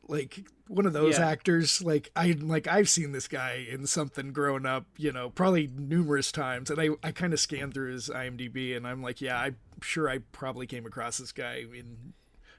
like 0.08 0.44
one 0.68 0.86
of 0.86 0.94
those 0.94 1.18
yeah. 1.18 1.28
actors. 1.28 1.84
Like 1.84 2.12
I 2.16 2.32
like 2.40 2.68
I've 2.68 2.90
seen 2.90 3.12
this 3.12 3.28
guy 3.28 3.66
in 3.70 3.86
something 3.88 4.32
growing 4.32 4.66
up, 4.66 4.86
you 4.98 5.12
know, 5.12 5.30
probably 5.30 5.68
numerous 5.68 6.32
times, 6.32 6.70
and 6.70 6.80
I 6.80 6.90
I 7.04 7.12
kind 7.12 7.34
of 7.34 7.40
scanned 7.40 7.74
through 7.74 7.94
his 7.94 8.10
IMDb 8.10 8.76
and 8.76 8.88
I'm 8.88 9.02
like, 9.02 9.22
yeah, 9.22 9.40
I'm 9.40 9.58
sure 9.82 10.10
I 10.10 10.20
probably 10.32 10.68
came 10.68 10.86
across 10.86 11.18
this 11.18 11.32
guy 11.32 11.66
in 11.74 12.14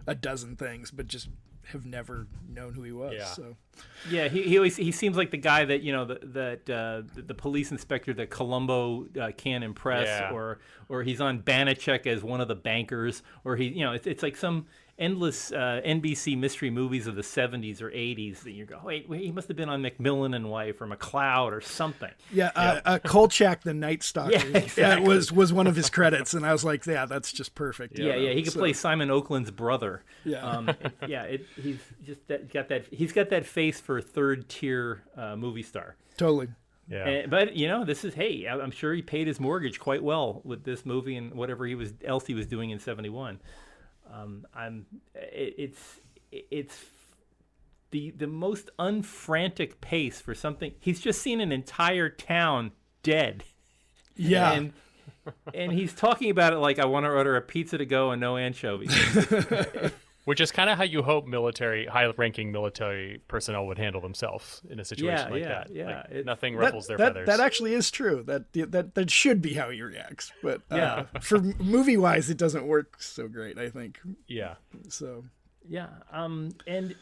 a 0.06 0.14
dozen 0.14 0.56
things, 0.56 0.90
but 0.90 1.06
just 1.06 1.28
have 1.68 1.86
never 1.86 2.26
known 2.48 2.74
who 2.74 2.82
he 2.82 2.92
was. 2.92 3.14
Yeah. 3.14 3.24
So, 3.26 3.56
yeah, 4.10 4.28
he 4.28 4.42
he 4.42 4.56
always 4.56 4.76
he 4.76 4.92
seems 4.92 5.16
like 5.16 5.30
the 5.30 5.36
guy 5.36 5.64
that 5.64 5.82
you 5.82 5.92
know 5.92 6.04
the, 6.04 6.18
that 6.22 6.70
uh, 6.70 7.02
the, 7.14 7.22
the 7.22 7.34
police 7.34 7.70
inspector 7.70 8.12
that 8.14 8.30
Columbo 8.30 9.06
uh, 9.20 9.30
can't 9.36 9.64
impress, 9.64 10.06
yeah. 10.06 10.32
or 10.32 10.58
or 10.88 11.02
he's 11.02 11.20
on 11.20 11.42
Banacek 11.42 12.06
as 12.06 12.22
one 12.22 12.40
of 12.40 12.48
the 12.48 12.54
bankers, 12.56 13.22
or 13.44 13.56
he 13.56 13.68
you 13.68 13.84
know 13.84 13.92
it's 13.92 14.06
it's 14.06 14.22
like 14.22 14.36
some 14.36 14.66
endless 15.00 15.50
uh, 15.50 15.80
NBC 15.84 16.38
mystery 16.38 16.70
movies 16.70 17.06
of 17.06 17.16
the 17.16 17.22
70s 17.22 17.80
or 17.80 17.90
80s 17.90 18.42
that 18.42 18.52
you 18.52 18.66
go, 18.66 18.78
wait, 18.84 19.08
wait, 19.08 19.22
he 19.22 19.32
must 19.32 19.48
have 19.48 19.56
been 19.56 19.70
on 19.70 19.82
McMillan 19.82 20.36
and 20.36 20.50
Wife 20.50 20.80
or 20.80 20.86
McCloud 20.86 21.52
or 21.52 21.60
something. 21.60 22.10
Yeah, 22.30 22.50
uh, 22.54 22.80
uh, 22.84 22.98
Kolchak 22.98 23.62
the 23.62 23.74
Night 23.74 24.02
Stalker. 24.02 24.32
Yeah, 24.32 24.58
exactly. 24.58 25.08
was 25.08 25.32
was 25.32 25.52
one 25.52 25.66
of 25.66 25.74
his 25.74 25.90
credits, 25.90 26.34
and 26.34 26.46
I 26.46 26.52
was 26.52 26.64
like, 26.64 26.86
yeah, 26.86 27.06
that's 27.06 27.32
just 27.32 27.54
perfect. 27.54 27.98
Yeah, 27.98 28.14
yeah, 28.14 28.32
he 28.32 28.42
could 28.42 28.52
so. 28.52 28.60
play 28.60 28.74
Simon 28.74 29.10
Oakland's 29.10 29.50
brother. 29.50 30.04
Yeah, 30.24 30.46
um, 30.46 30.70
yeah, 31.08 31.22
it, 31.24 31.46
he's 31.56 31.80
just 32.04 32.26
that, 32.28 32.52
got 32.52 32.68
that. 32.68 32.84
He's 32.92 33.12
got 33.12 33.30
that 33.30 33.46
face 33.46 33.80
for 33.80 33.98
a 33.98 34.02
third 34.02 34.48
tier 34.48 35.02
uh, 35.16 35.34
movie 35.34 35.62
star. 35.62 35.96
Totally. 36.16 36.48
Yeah. 36.88 37.08
And, 37.08 37.30
but 37.30 37.56
you 37.56 37.68
know, 37.68 37.84
this 37.84 38.04
is 38.04 38.14
hey, 38.14 38.46
I'm 38.46 38.72
sure 38.72 38.92
he 38.92 39.00
paid 39.00 39.26
his 39.26 39.40
mortgage 39.40 39.78
quite 39.78 40.02
well 40.02 40.42
with 40.44 40.64
this 40.64 40.84
movie 40.84 41.16
and 41.16 41.32
whatever 41.34 41.64
he 41.64 41.74
was 41.74 41.92
else 42.04 42.26
he 42.26 42.34
was 42.34 42.46
doing 42.46 42.70
in 42.70 42.78
'71. 42.80 43.40
Um, 44.12 44.46
I'm 44.54 44.86
it, 45.14 45.54
it's 45.58 46.00
it's 46.30 46.84
the 47.90 48.10
the 48.12 48.26
most 48.26 48.70
unfrantic 48.78 49.80
pace 49.80 50.20
for 50.20 50.34
something. 50.34 50.72
He's 50.80 51.00
just 51.00 51.22
seen 51.22 51.40
an 51.40 51.52
entire 51.52 52.08
town 52.08 52.72
dead. 53.02 53.44
Yeah. 54.16 54.52
And, 54.52 54.72
and 55.54 55.72
he's 55.72 55.92
talking 55.94 56.30
about 56.30 56.52
it 56.52 56.58
like 56.58 56.78
I 56.78 56.84
want 56.84 57.04
to 57.04 57.10
order 57.10 57.36
a 57.36 57.42
pizza 57.42 57.78
to 57.78 57.86
go 57.86 58.10
and 58.10 58.20
no 58.20 58.36
anchovies. 58.36 58.94
Which 60.24 60.40
is 60.40 60.52
kind 60.52 60.68
of 60.68 60.76
how 60.76 60.84
you 60.84 61.02
hope 61.02 61.26
military, 61.26 61.86
high-ranking 61.86 62.52
military 62.52 63.22
personnel 63.26 63.66
would 63.66 63.78
handle 63.78 64.02
themselves 64.02 64.60
in 64.68 64.78
a 64.78 64.84
situation 64.84 65.28
yeah, 65.28 65.32
like 65.32 65.42
yeah, 65.42 65.48
that. 65.48 65.70
Yeah, 65.70 65.86
like, 65.86 66.10
it, 66.10 66.26
nothing 66.26 66.56
ruffles 66.56 66.86
that, 66.86 66.98
their 66.98 67.06
that, 67.06 67.14
feathers. 67.14 67.26
That 67.26 67.40
actually 67.40 67.72
is 67.72 67.90
true. 67.90 68.22
That 68.24 68.52
that 68.52 68.94
that 68.94 69.10
should 69.10 69.40
be 69.40 69.54
how 69.54 69.70
he 69.70 69.80
reacts. 69.80 70.30
But 70.42 70.60
uh, 70.70 70.76
yeah, 70.76 71.04
for 71.20 71.40
movie-wise, 71.40 72.28
it 72.28 72.36
doesn't 72.36 72.66
work 72.66 73.00
so 73.02 73.28
great. 73.28 73.58
I 73.58 73.70
think. 73.70 73.98
Yeah. 74.26 74.54
So. 74.88 75.24
Yeah. 75.68 75.88
Um. 76.12 76.50
And 76.66 76.94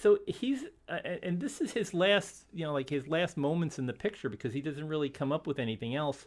so 0.00 0.18
he's 0.26 0.64
uh, 0.88 0.98
and 1.22 1.40
this 1.40 1.60
is 1.60 1.72
his 1.72 1.92
last, 1.94 2.44
you 2.52 2.64
know, 2.64 2.72
like 2.72 2.88
his 2.88 3.06
last 3.08 3.36
moments 3.36 3.78
in 3.78 3.86
the 3.86 3.92
picture 3.92 4.28
because 4.28 4.52
he 4.52 4.60
doesn't 4.60 4.88
really 4.88 5.08
come 5.08 5.32
up 5.32 5.46
with 5.46 5.58
anything 5.58 5.94
else, 5.94 6.26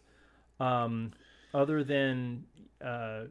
um, 0.60 1.12
other 1.54 1.84
than 1.84 2.46
uh, 2.84 3.24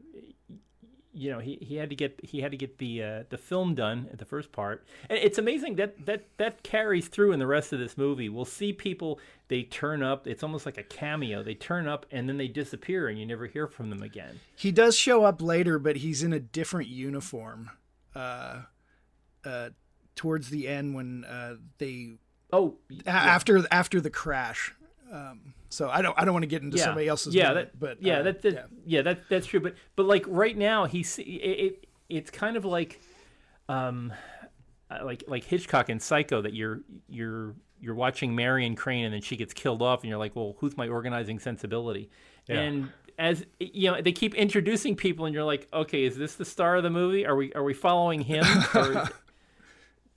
you 1.19 1.31
know 1.31 1.41
he, 1.41 1.59
he 1.61 1.77
had 1.77 1.91
to 1.91 1.97
get 1.97 2.21
he 2.23 2.41
had 2.41 2.53
to 2.53 2.57
get 2.57 2.79
the 2.79 3.03
uh, 3.03 3.23
the 3.29 3.37
film 3.37 3.75
done 3.75 4.09
at 4.13 4.19
the 4.19 4.25
first 4.25 4.53
part. 4.53 4.87
And 5.11 5.19
it's 5.19 5.37
amazing 5.37 5.77
that 5.77 6.07
that 6.07 6.27
that 6.37 6.63
carries 6.63 7.09
through 7.09 7.33
in 7.33 7.39
the 7.39 7.47
rest 7.47 7.73
of 7.73 7.81
this 7.81 7.99
movie. 7.99 8.29
We'll 8.29 8.45
see 8.45 8.73
people 8.73 9.19
they 9.49 9.63
turn 9.63 10.03
up 10.03 10.27
it's 10.27 10.43
almost 10.43 10.65
like 10.65 10.79
a 10.79 10.83
cameo. 10.83 11.43
They 11.43 11.55
turn 11.55 11.89
up 11.89 12.07
and 12.11 12.29
then 12.29 12.37
they 12.37 12.49
disappear 12.49 13.09
and 13.09 13.19
you 13.19 13.27
never 13.27 13.47
hear 13.47 13.67
from 13.67 13.91
them 13.91 14.03
again. 14.03 14.41
He 14.57 14.71
does 14.71 14.97
show 14.97 15.25
up 15.25 15.43
later 15.43 15.79
but 15.79 15.97
he's 15.97 16.23
in 16.23 16.33
a 16.33 16.41
different 16.41 16.89
uniform 16.89 17.71
uh 18.15 18.63
uh 19.45 19.71
towards 20.15 20.51
the 20.51 20.69
end 20.69 20.95
when 20.95 21.25
uh 21.25 21.55
they 21.79 22.13
oh 22.53 22.77
yeah. 22.89 23.03
after 23.07 23.65
after 23.71 24.01
the 24.01 24.11
crash 24.11 24.75
um 25.13 25.55
so 25.69 25.89
I 25.89 26.03
don't 26.03 26.19
I 26.19 26.25
don't 26.25 26.35
want 26.35 26.45
to 26.45 26.49
get 26.49 26.63
into 26.63 26.77
yeah. 26.77 26.85
somebody 26.85 27.09
else's 27.09 27.35
yeah 27.35 27.49
minute, 27.49 27.73
that, 27.73 27.81
but 27.81 28.03
yeah 28.03 28.19
uh, 28.19 28.23
that, 28.23 28.43
that 28.43 28.53
yeah. 28.55 28.63
yeah. 28.87 29.03
that 29.03 29.29
that's 29.29 29.47
true 29.47 29.61
but 29.61 29.75
but 29.97 30.07
like 30.07 30.25
right 30.27 30.57
now 30.57 30.87
he's 30.87 31.19
it, 31.19 31.23
it 31.23 31.87
it's 32.09 32.31
kind 32.31 32.57
of 32.57 32.65
like 32.65 33.01
um 33.69 34.13
uh, 34.91 35.05
like 35.05 35.25
like 35.29 35.45
Hitchcock 35.45 35.89
and 35.89 36.01
Psycho 36.01 36.43
that 36.43 36.55
you're 36.55 36.81
you're 37.09 37.55
you're 37.81 37.95
watching 37.95 38.35
Marion 38.35 38.75
Crane 38.75 39.05
and 39.05 39.15
then 39.15 39.21
she 39.21 39.37
gets 39.37 39.53
killed 39.53 39.83
off 39.83 40.01
and 40.03 40.09
you're 40.09 40.19
like 40.19 40.35
well 40.35 40.57
who's 40.59 40.77
my 40.77 40.89
organizing 40.89 41.39
sensibility 41.39 42.11
yeah. 42.49 42.61
and 42.61 42.89
as 43.19 43.45
you 43.59 43.91
know 43.91 44.01
they 44.01 44.13
keep 44.13 44.35
introducing 44.35 44.97
people 44.97 45.27
and 45.27 45.35
you're 45.35 45.45
like 45.45 45.69
okay 45.73 46.05
is 46.05 46.17
this 46.17 46.37
the 46.37 46.45
star 46.45 46.77
of 46.77 46.83
the 46.83 46.91
movie 46.91 47.27
are 47.27 47.37
we 47.37 47.53
are 47.53 47.65
we 47.65 47.75
following 47.75 48.21
him 48.21 48.45
or, 48.75 49.09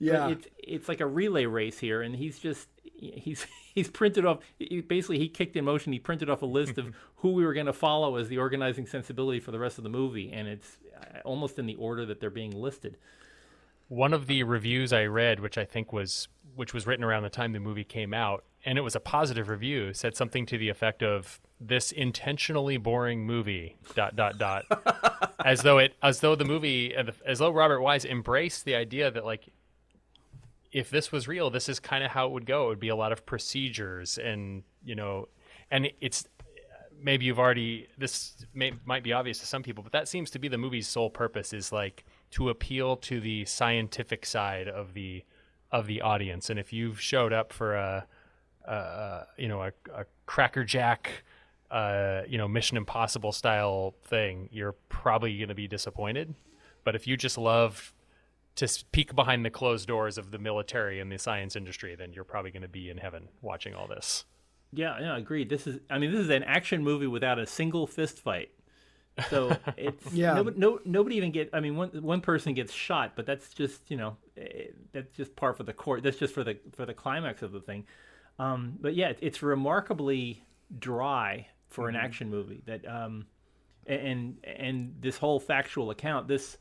yeah. 0.02 0.28
it's 0.28 0.46
it's 0.58 0.88
like 0.88 1.00
a 1.00 1.06
relay 1.06 1.46
race 1.46 1.78
here 1.78 2.02
and 2.02 2.16
he's 2.16 2.38
just 2.38 2.68
he's 2.94 3.46
he's 3.74 3.88
printed 3.88 4.24
off 4.24 4.38
basically 4.88 5.18
he 5.18 5.28
kicked 5.28 5.56
in 5.56 5.64
motion 5.64 5.92
he 5.92 5.98
printed 5.98 6.28
off 6.28 6.42
a 6.42 6.46
list 6.46 6.78
of 6.78 6.94
who 7.16 7.32
we 7.32 7.44
were 7.44 7.54
going 7.54 7.66
to 7.66 7.72
follow 7.72 8.16
as 8.16 8.28
the 8.28 8.38
organizing 8.38 8.86
sensibility 8.86 9.40
for 9.40 9.50
the 9.52 9.58
rest 9.58 9.78
of 9.78 9.84
the 9.84 9.90
movie 9.90 10.30
and 10.32 10.48
it's 10.48 10.78
uh, 11.00 11.18
almost 11.24 11.58
in 11.58 11.66
the 11.66 11.76
order 11.76 12.04
that 12.04 12.20
they're 12.20 12.30
being 12.30 12.50
listed. 12.50 12.96
One 13.88 14.12
of 14.12 14.26
the 14.26 14.42
reviews 14.42 14.92
i 14.92 15.04
read 15.04 15.40
which 15.40 15.58
i 15.58 15.64
think 15.64 15.92
was 15.92 16.28
which 16.54 16.74
was 16.74 16.86
written 16.86 17.04
around 17.04 17.22
the 17.22 17.30
time 17.30 17.52
the 17.52 17.60
movie 17.60 17.84
came 17.84 18.14
out 18.14 18.44
and 18.64 18.78
it 18.78 18.82
was 18.82 18.94
a 18.94 19.00
positive 19.00 19.48
review 19.48 19.92
said 19.92 20.16
something 20.16 20.46
to 20.46 20.58
the 20.58 20.68
effect 20.68 21.02
of 21.02 21.40
this 21.60 21.92
intentionally 21.92 22.76
boring 22.76 23.24
movie 23.24 23.76
dot 23.94 24.16
dot 24.16 24.38
dot. 24.38 24.64
As 25.44 25.62
though 25.62 25.78
it 25.78 25.94
as 26.02 26.20
though 26.20 26.36
the 26.36 26.44
movie 26.44 26.94
as 27.26 27.40
though 27.40 27.50
robert 27.50 27.80
wise 27.80 28.04
embraced 28.04 28.64
the 28.64 28.76
idea 28.76 29.10
that 29.10 29.24
like 29.24 29.48
if 30.72 30.90
this 30.90 31.12
was 31.12 31.28
real, 31.28 31.50
this 31.50 31.68
is 31.68 31.78
kind 31.78 32.02
of 32.02 32.10
how 32.10 32.26
it 32.26 32.32
would 32.32 32.46
go. 32.46 32.66
It 32.66 32.68
would 32.68 32.80
be 32.80 32.88
a 32.88 32.96
lot 32.96 33.12
of 33.12 33.26
procedures, 33.26 34.18
and 34.18 34.62
you 34.84 34.94
know, 34.94 35.28
and 35.70 35.90
it's 36.00 36.26
maybe 37.00 37.26
you've 37.26 37.38
already 37.38 37.88
this 37.98 38.36
may, 38.54 38.72
might 38.84 39.02
be 39.02 39.12
obvious 39.12 39.38
to 39.40 39.46
some 39.46 39.62
people, 39.62 39.82
but 39.82 39.92
that 39.92 40.08
seems 40.08 40.30
to 40.30 40.38
be 40.38 40.48
the 40.48 40.58
movie's 40.58 40.88
sole 40.88 41.10
purpose 41.10 41.52
is 41.52 41.72
like 41.72 42.04
to 42.30 42.48
appeal 42.48 42.96
to 42.96 43.20
the 43.20 43.44
scientific 43.44 44.24
side 44.24 44.68
of 44.68 44.94
the 44.94 45.24
of 45.70 45.86
the 45.86 46.00
audience. 46.00 46.50
And 46.50 46.58
if 46.58 46.72
you've 46.72 47.00
showed 47.00 47.32
up 47.32 47.52
for 47.52 47.74
a, 47.74 48.06
a 48.64 49.26
you 49.36 49.48
know 49.48 49.62
a, 49.62 49.72
a 49.94 50.06
crackerjack 50.26 51.24
uh, 51.70 52.22
you 52.26 52.38
know 52.38 52.48
Mission 52.48 52.76
Impossible 52.76 53.32
style 53.32 53.94
thing, 54.04 54.48
you're 54.52 54.76
probably 54.88 55.36
going 55.36 55.48
to 55.48 55.54
be 55.54 55.68
disappointed. 55.68 56.34
But 56.84 56.94
if 56.94 57.06
you 57.06 57.16
just 57.16 57.36
love 57.36 57.92
to 58.56 58.84
peek 58.92 59.14
behind 59.14 59.44
the 59.44 59.50
closed 59.50 59.88
doors 59.88 60.18
of 60.18 60.30
the 60.30 60.38
military 60.38 61.00
and 61.00 61.10
the 61.10 61.18
science 61.18 61.56
industry, 61.56 61.94
then 61.94 62.12
you're 62.12 62.24
probably 62.24 62.50
going 62.50 62.62
to 62.62 62.68
be 62.68 62.90
in 62.90 62.98
heaven 62.98 63.28
watching 63.40 63.74
all 63.74 63.86
this. 63.86 64.24
Yeah, 64.72 64.98
yeah, 65.00 65.16
agreed. 65.16 65.48
This 65.48 65.66
is, 65.66 65.80
I 65.90 65.98
mean, 65.98 66.12
this 66.12 66.20
is 66.20 66.30
an 66.30 66.42
action 66.44 66.82
movie 66.82 67.06
without 67.06 67.38
a 67.38 67.46
single 67.46 67.86
fist 67.86 68.20
fight. 68.20 68.50
So 69.28 69.56
it's 69.76 70.12
yeah. 70.12 70.34
Nobody, 70.34 70.58
no, 70.58 70.80
nobody 70.84 71.16
even 71.16 71.30
get. 71.30 71.50
I 71.52 71.60
mean, 71.60 71.76
one 71.76 71.90
one 72.02 72.20
person 72.20 72.54
gets 72.54 72.72
shot, 72.72 73.12
but 73.14 73.26
that's 73.26 73.52
just 73.52 73.90
you 73.90 73.96
know, 73.96 74.16
eh, 74.36 74.68
that's 74.92 75.14
just 75.14 75.36
par 75.36 75.52
for 75.52 75.64
the 75.64 75.72
court. 75.72 76.02
That's 76.02 76.16
just 76.16 76.32
for 76.32 76.44
the 76.44 76.58
for 76.72 76.86
the 76.86 76.94
climax 76.94 77.42
of 77.42 77.52
the 77.52 77.60
thing. 77.60 77.84
Um, 78.38 78.78
but 78.80 78.94
yeah, 78.94 79.12
it's 79.20 79.42
remarkably 79.42 80.42
dry 80.78 81.48
for 81.68 81.88
mm-hmm. 81.88 81.96
an 81.96 82.04
action 82.04 82.30
movie. 82.30 82.62
That 82.64 82.88
um, 82.88 83.26
and 83.86 84.38
and 84.44 84.94
this 85.00 85.18
whole 85.18 85.38
factual 85.40 85.90
account, 85.90 86.28
this 86.28 86.56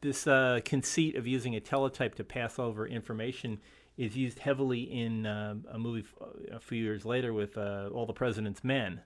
this 0.00 0.26
uh, 0.26 0.60
conceit 0.64 1.16
of 1.16 1.26
using 1.26 1.54
a 1.54 1.60
teletype 1.60 2.14
to 2.16 2.24
pass 2.24 2.58
over 2.58 2.86
information 2.86 3.58
is 3.96 4.16
used 4.16 4.38
heavily 4.38 4.82
in 4.82 5.26
uh, 5.26 5.54
a 5.72 5.78
movie 5.78 6.04
f- 6.04 6.28
a 6.52 6.60
few 6.60 6.82
years 6.82 7.04
later 7.04 7.32
with 7.32 7.56
uh, 7.56 7.88
All 7.92 8.06
the 8.06 8.12
President's 8.12 8.62
Men. 8.62 9.00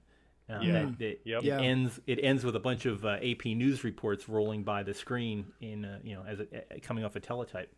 Uh, 0.49 0.61
yeah. 0.63 0.91
It, 0.99 1.21
yep. 1.25 1.45
it 1.45 1.51
ends. 1.51 2.01
It 2.09 2.19
ends 2.23 2.45
with 2.45 2.57
a 2.57 2.61
bunch 2.61 2.85
of 2.85 3.05
uh, 3.05 3.19
AP 3.23 3.47
news 3.47 3.85
reports 3.85 4.29
rolling 4.29 4.65
by 4.65 4.83
the 4.83 4.93
screen 4.93 5.47
in 5.61 5.85
uh, 5.85 6.01
you 6.03 6.15
know 6.15 6.25
as 6.27 6.41
a, 6.41 6.81
coming 6.81 7.05
off 7.05 7.15
a 7.15 7.21
teletype. 7.21 7.73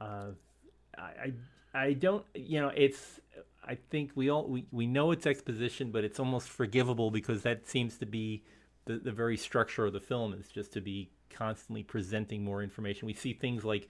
I, 0.00 0.32
I 0.96 1.32
I 1.74 1.92
don't 1.94 2.24
you 2.34 2.60
know 2.60 2.70
it's 2.74 3.20
I 3.68 3.76
think 3.90 4.12
we 4.14 4.30
all 4.30 4.46
we, 4.46 4.66
we 4.70 4.86
know 4.86 5.10
it's 5.10 5.26
exposition, 5.26 5.90
but 5.90 6.04
it's 6.04 6.18
almost 6.18 6.48
forgivable 6.48 7.10
because 7.10 7.42
that 7.42 7.68
seems 7.68 7.98
to 7.98 8.06
be 8.06 8.44
the, 8.88 8.98
the 8.98 9.12
very 9.12 9.36
structure 9.36 9.86
of 9.86 9.92
the 9.92 10.00
film 10.00 10.32
is 10.32 10.48
just 10.48 10.72
to 10.72 10.80
be 10.80 11.10
constantly 11.30 11.82
presenting 11.82 12.42
more 12.42 12.62
information. 12.62 13.06
We 13.06 13.14
see 13.14 13.34
things 13.34 13.64
like 13.64 13.88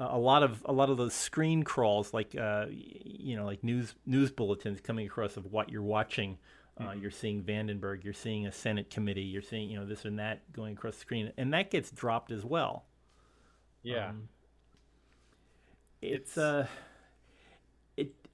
uh, 0.00 0.08
a 0.10 0.18
lot 0.18 0.42
of 0.42 0.64
a 0.64 0.72
lot 0.72 0.90
of 0.90 0.96
those 0.96 1.14
screen 1.14 1.62
crawls, 1.62 2.12
like 2.12 2.34
uh, 2.34 2.66
you 2.70 3.36
know, 3.36 3.44
like 3.44 3.62
news 3.62 3.94
news 4.06 4.30
bulletins 4.30 4.80
coming 4.80 5.06
across 5.06 5.36
of 5.36 5.52
what 5.52 5.70
you're 5.70 5.82
watching. 5.82 6.38
Uh, 6.78 6.84
mm-hmm. 6.84 7.02
You're 7.02 7.10
seeing 7.10 7.42
Vandenberg, 7.42 8.04
you're 8.04 8.12
seeing 8.14 8.46
a 8.46 8.52
Senate 8.52 8.90
committee, 8.90 9.22
you're 9.22 9.42
seeing 9.42 9.70
you 9.70 9.78
know 9.78 9.86
this 9.86 10.04
and 10.04 10.18
that 10.18 10.50
going 10.52 10.72
across 10.74 10.94
the 10.94 11.00
screen, 11.00 11.32
and 11.36 11.52
that 11.52 11.70
gets 11.70 11.90
dropped 11.90 12.32
as 12.32 12.44
well. 12.44 12.84
Yeah, 13.82 14.08
um, 14.08 14.28
it's, 16.00 16.30
it's 16.30 16.38
uh, 16.38 16.66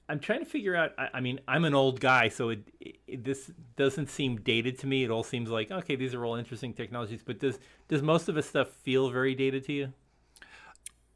I'm 0.09 0.21
trying 0.21 0.41
to 0.41 0.45
figure 0.45 0.75
out. 0.77 0.93
I, 0.99 1.09
I 1.15 1.21
mean, 1.21 1.41
I'm 1.49 1.65
an 1.65 1.75
old 1.75 1.99
guy, 2.01 2.29
so 2.29 2.51
it, 2.51 2.61
it, 3.07 3.25
this 3.25 3.51
doesn't 3.77 4.11
seem 4.11 4.37
dated 4.41 4.79
to 4.81 4.87
me. 4.87 5.03
It 5.05 5.11
all 5.11 5.23
seems 5.25 5.49
like 5.51 5.71
okay, 5.71 5.97
these 5.97 6.13
are 6.15 6.25
all 6.25 6.35
interesting 6.37 6.75
technologies. 6.75 7.23
But 7.25 7.39
does 7.41 7.59
does 7.89 8.03
most 8.03 8.29
of 8.29 8.35
this 8.35 8.47
stuff 8.49 8.69
feel 8.69 9.09
very 9.11 9.35
dated 9.35 9.65
to 9.67 9.73
you? 9.73 9.93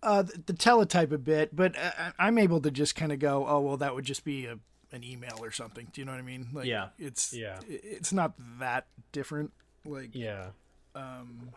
Uh, 0.03 0.23
the, 0.23 0.41
the 0.47 0.53
teletype 0.53 1.13
a 1.13 1.19
bit, 1.19 1.55
but 1.55 1.77
uh, 1.77 2.13
I'm 2.19 2.39
able 2.39 2.61
to 2.61 2.71
just 2.71 2.95
kind 2.95 3.13
of 3.13 3.19
go, 3.19 3.45
oh 3.47 3.61
well, 3.61 3.77
that 3.79 3.95
would 3.95 4.05
just 4.05 4.25
be 4.25 4.47
a, 4.47 4.59
an 4.93 5.03
email 5.05 5.37
or 5.43 5.51
something. 5.51 5.89
Do 5.93 6.01
you 6.01 6.05
know 6.05 6.13
what 6.13 6.19
I 6.21 6.23
mean? 6.23 6.47
Like, 6.53 6.67
Yeah. 6.67 6.89
It's 6.99 7.33
Yeah. 7.35 7.59
it- 7.69 7.81
It's 7.85 8.13
not 8.13 8.33
that 8.61 8.87
different. 9.13 9.53
Like, 9.85 10.11
Yeah. 10.15 10.51
um, 10.95 11.51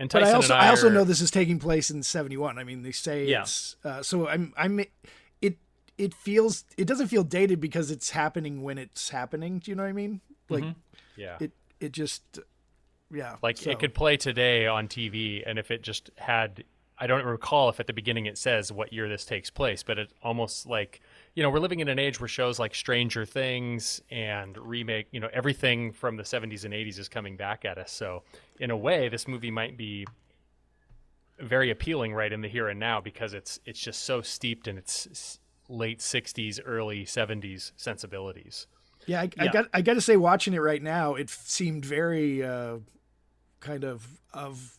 And 0.00 0.10
but 0.10 0.24
I 0.24 0.32
also 0.32 0.52
and 0.54 0.62
I, 0.62 0.66
I 0.66 0.70
also 0.70 0.88
are- 0.88 0.90
know 0.90 1.04
this 1.04 1.20
is 1.20 1.30
taking 1.30 1.58
place 1.60 1.90
in 1.90 2.02
'71. 2.02 2.58
I 2.58 2.64
mean, 2.64 2.82
they 2.82 2.92
say 2.92 3.24
Yeah. 3.26 3.42
it's 3.42 3.76
uh, 3.84 4.02
so. 4.02 4.28
I'm 4.28 4.52
I'm 4.56 4.80
it 5.98 6.14
feels 6.14 6.64
it 6.76 6.86
doesn't 6.86 7.08
feel 7.08 7.24
dated 7.24 7.60
because 7.60 7.90
it's 7.90 8.10
happening 8.10 8.62
when 8.62 8.78
it's 8.78 9.10
happening. 9.10 9.58
Do 9.58 9.70
you 9.70 9.74
know 9.74 9.82
what 9.82 9.88
I 9.90 9.92
mean? 9.92 10.20
Mm-hmm. 10.50 10.54
Like 10.66 10.74
Yeah. 11.16 11.36
it 11.40 11.52
it 11.80 11.92
just 11.92 12.38
yeah. 13.12 13.36
Like 13.42 13.56
so- 13.58 13.70
it 13.70 13.78
could 13.78 13.94
play 13.94 14.16
today 14.16 14.66
on 14.66 14.86
TV, 14.88 15.42
and 15.46 15.58
if 15.58 15.70
it 15.70 15.82
just 15.82 16.10
had, 16.16 16.64
I 16.98 17.06
don't 17.06 17.24
recall 17.24 17.68
if 17.70 17.80
at 17.80 17.86
the 17.86 17.92
beginning 17.92 18.26
it 18.26 18.36
says 18.36 18.70
what 18.70 18.92
year 18.92 19.08
this 19.08 19.24
takes 19.24 19.48
place, 19.50 19.82
but 19.82 19.98
it 19.98 20.12
almost 20.22 20.66
like, 20.66 21.00
you 21.34 21.42
know, 21.42 21.48
we're 21.50 21.58
living 21.58 21.80
in 21.80 21.88
an 21.88 21.98
age 21.98 22.20
where 22.20 22.28
shows 22.28 22.58
like 22.58 22.74
Stranger 22.74 23.24
Things 23.24 24.00
and 24.10 24.58
remake, 24.58 25.06
you 25.10 25.20
know, 25.20 25.30
everything 25.32 25.92
from 25.92 26.16
the 26.16 26.22
70s 26.22 26.64
and 26.64 26.74
80s 26.74 26.98
is 26.98 27.08
coming 27.08 27.36
back 27.36 27.64
at 27.64 27.78
us. 27.78 27.90
So, 27.92 28.24
in 28.60 28.70
a 28.70 28.76
way, 28.76 29.08
this 29.08 29.26
movie 29.26 29.50
might 29.50 29.76
be 29.78 30.06
very 31.40 31.70
appealing 31.70 32.12
right 32.12 32.32
in 32.32 32.40
the 32.40 32.48
here 32.48 32.68
and 32.68 32.80
now 32.80 33.00
because 33.00 33.32
it's 33.32 33.60
it's 33.64 33.78
just 33.80 34.02
so 34.02 34.20
steeped 34.20 34.66
in 34.68 34.76
its 34.76 35.38
late 35.68 36.00
60s, 36.00 36.58
early 36.64 37.04
70s 37.04 37.72
sensibilities. 37.76 38.66
Yeah, 39.06 39.20
I, 39.22 39.30
I 39.38 39.48
got 39.48 39.66
I 39.72 39.80
got 39.82 39.94
to 39.94 40.00
say, 40.00 40.16
watching 40.16 40.52
it 40.54 40.58
right 40.60 40.82
now, 40.82 41.14
it 41.14 41.30
seemed 41.30 41.84
very 41.84 42.44
uh, 42.44 42.78
kind 43.60 43.84
of 43.84 44.06
of 44.34 44.78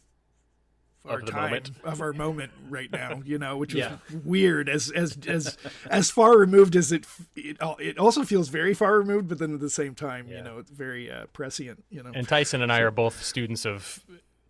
our 1.05 1.19
Of 1.19 1.25
the 1.25 1.31
time 1.31 1.43
moment. 1.45 1.71
of 1.83 2.01
our 2.01 2.13
moment 2.13 2.51
right 2.69 2.91
now. 2.91 3.21
You 3.25 3.39
know, 3.39 3.57
which 3.57 3.73
is 3.73 3.79
Yeah. 3.79 3.97
weird 4.23 4.69
as 4.69 4.91
as 4.91 5.17
as 5.27 5.57
as 5.89 6.11
far 6.11 6.37
removed 6.37 6.75
as 6.75 6.91
it 6.91 7.05
it 7.35 7.57
it 7.79 7.97
also 7.97 8.23
feels 8.23 8.49
very 8.49 8.73
far 8.75 8.97
removed, 8.97 9.29
but 9.29 9.39
then 9.39 9.53
at 9.53 9.61
the 9.61 9.69
same 9.69 9.95
time, 9.95 10.27
you 10.27 10.41
know, 10.43 10.59
it's 10.59 10.69
very 10.69 11.09
uh, 11.09 11.25
prescient. 11.33 11.83
You 11.89 12.03
know, 12.03 12.11
And 12.13 12.27
Tyson 12.27 12.61
and 12.61 12.71
I 12.71 12.81
are 12.81 12.91
both 12.91 13.23
students 13.23 13.65
of 13.65 14.03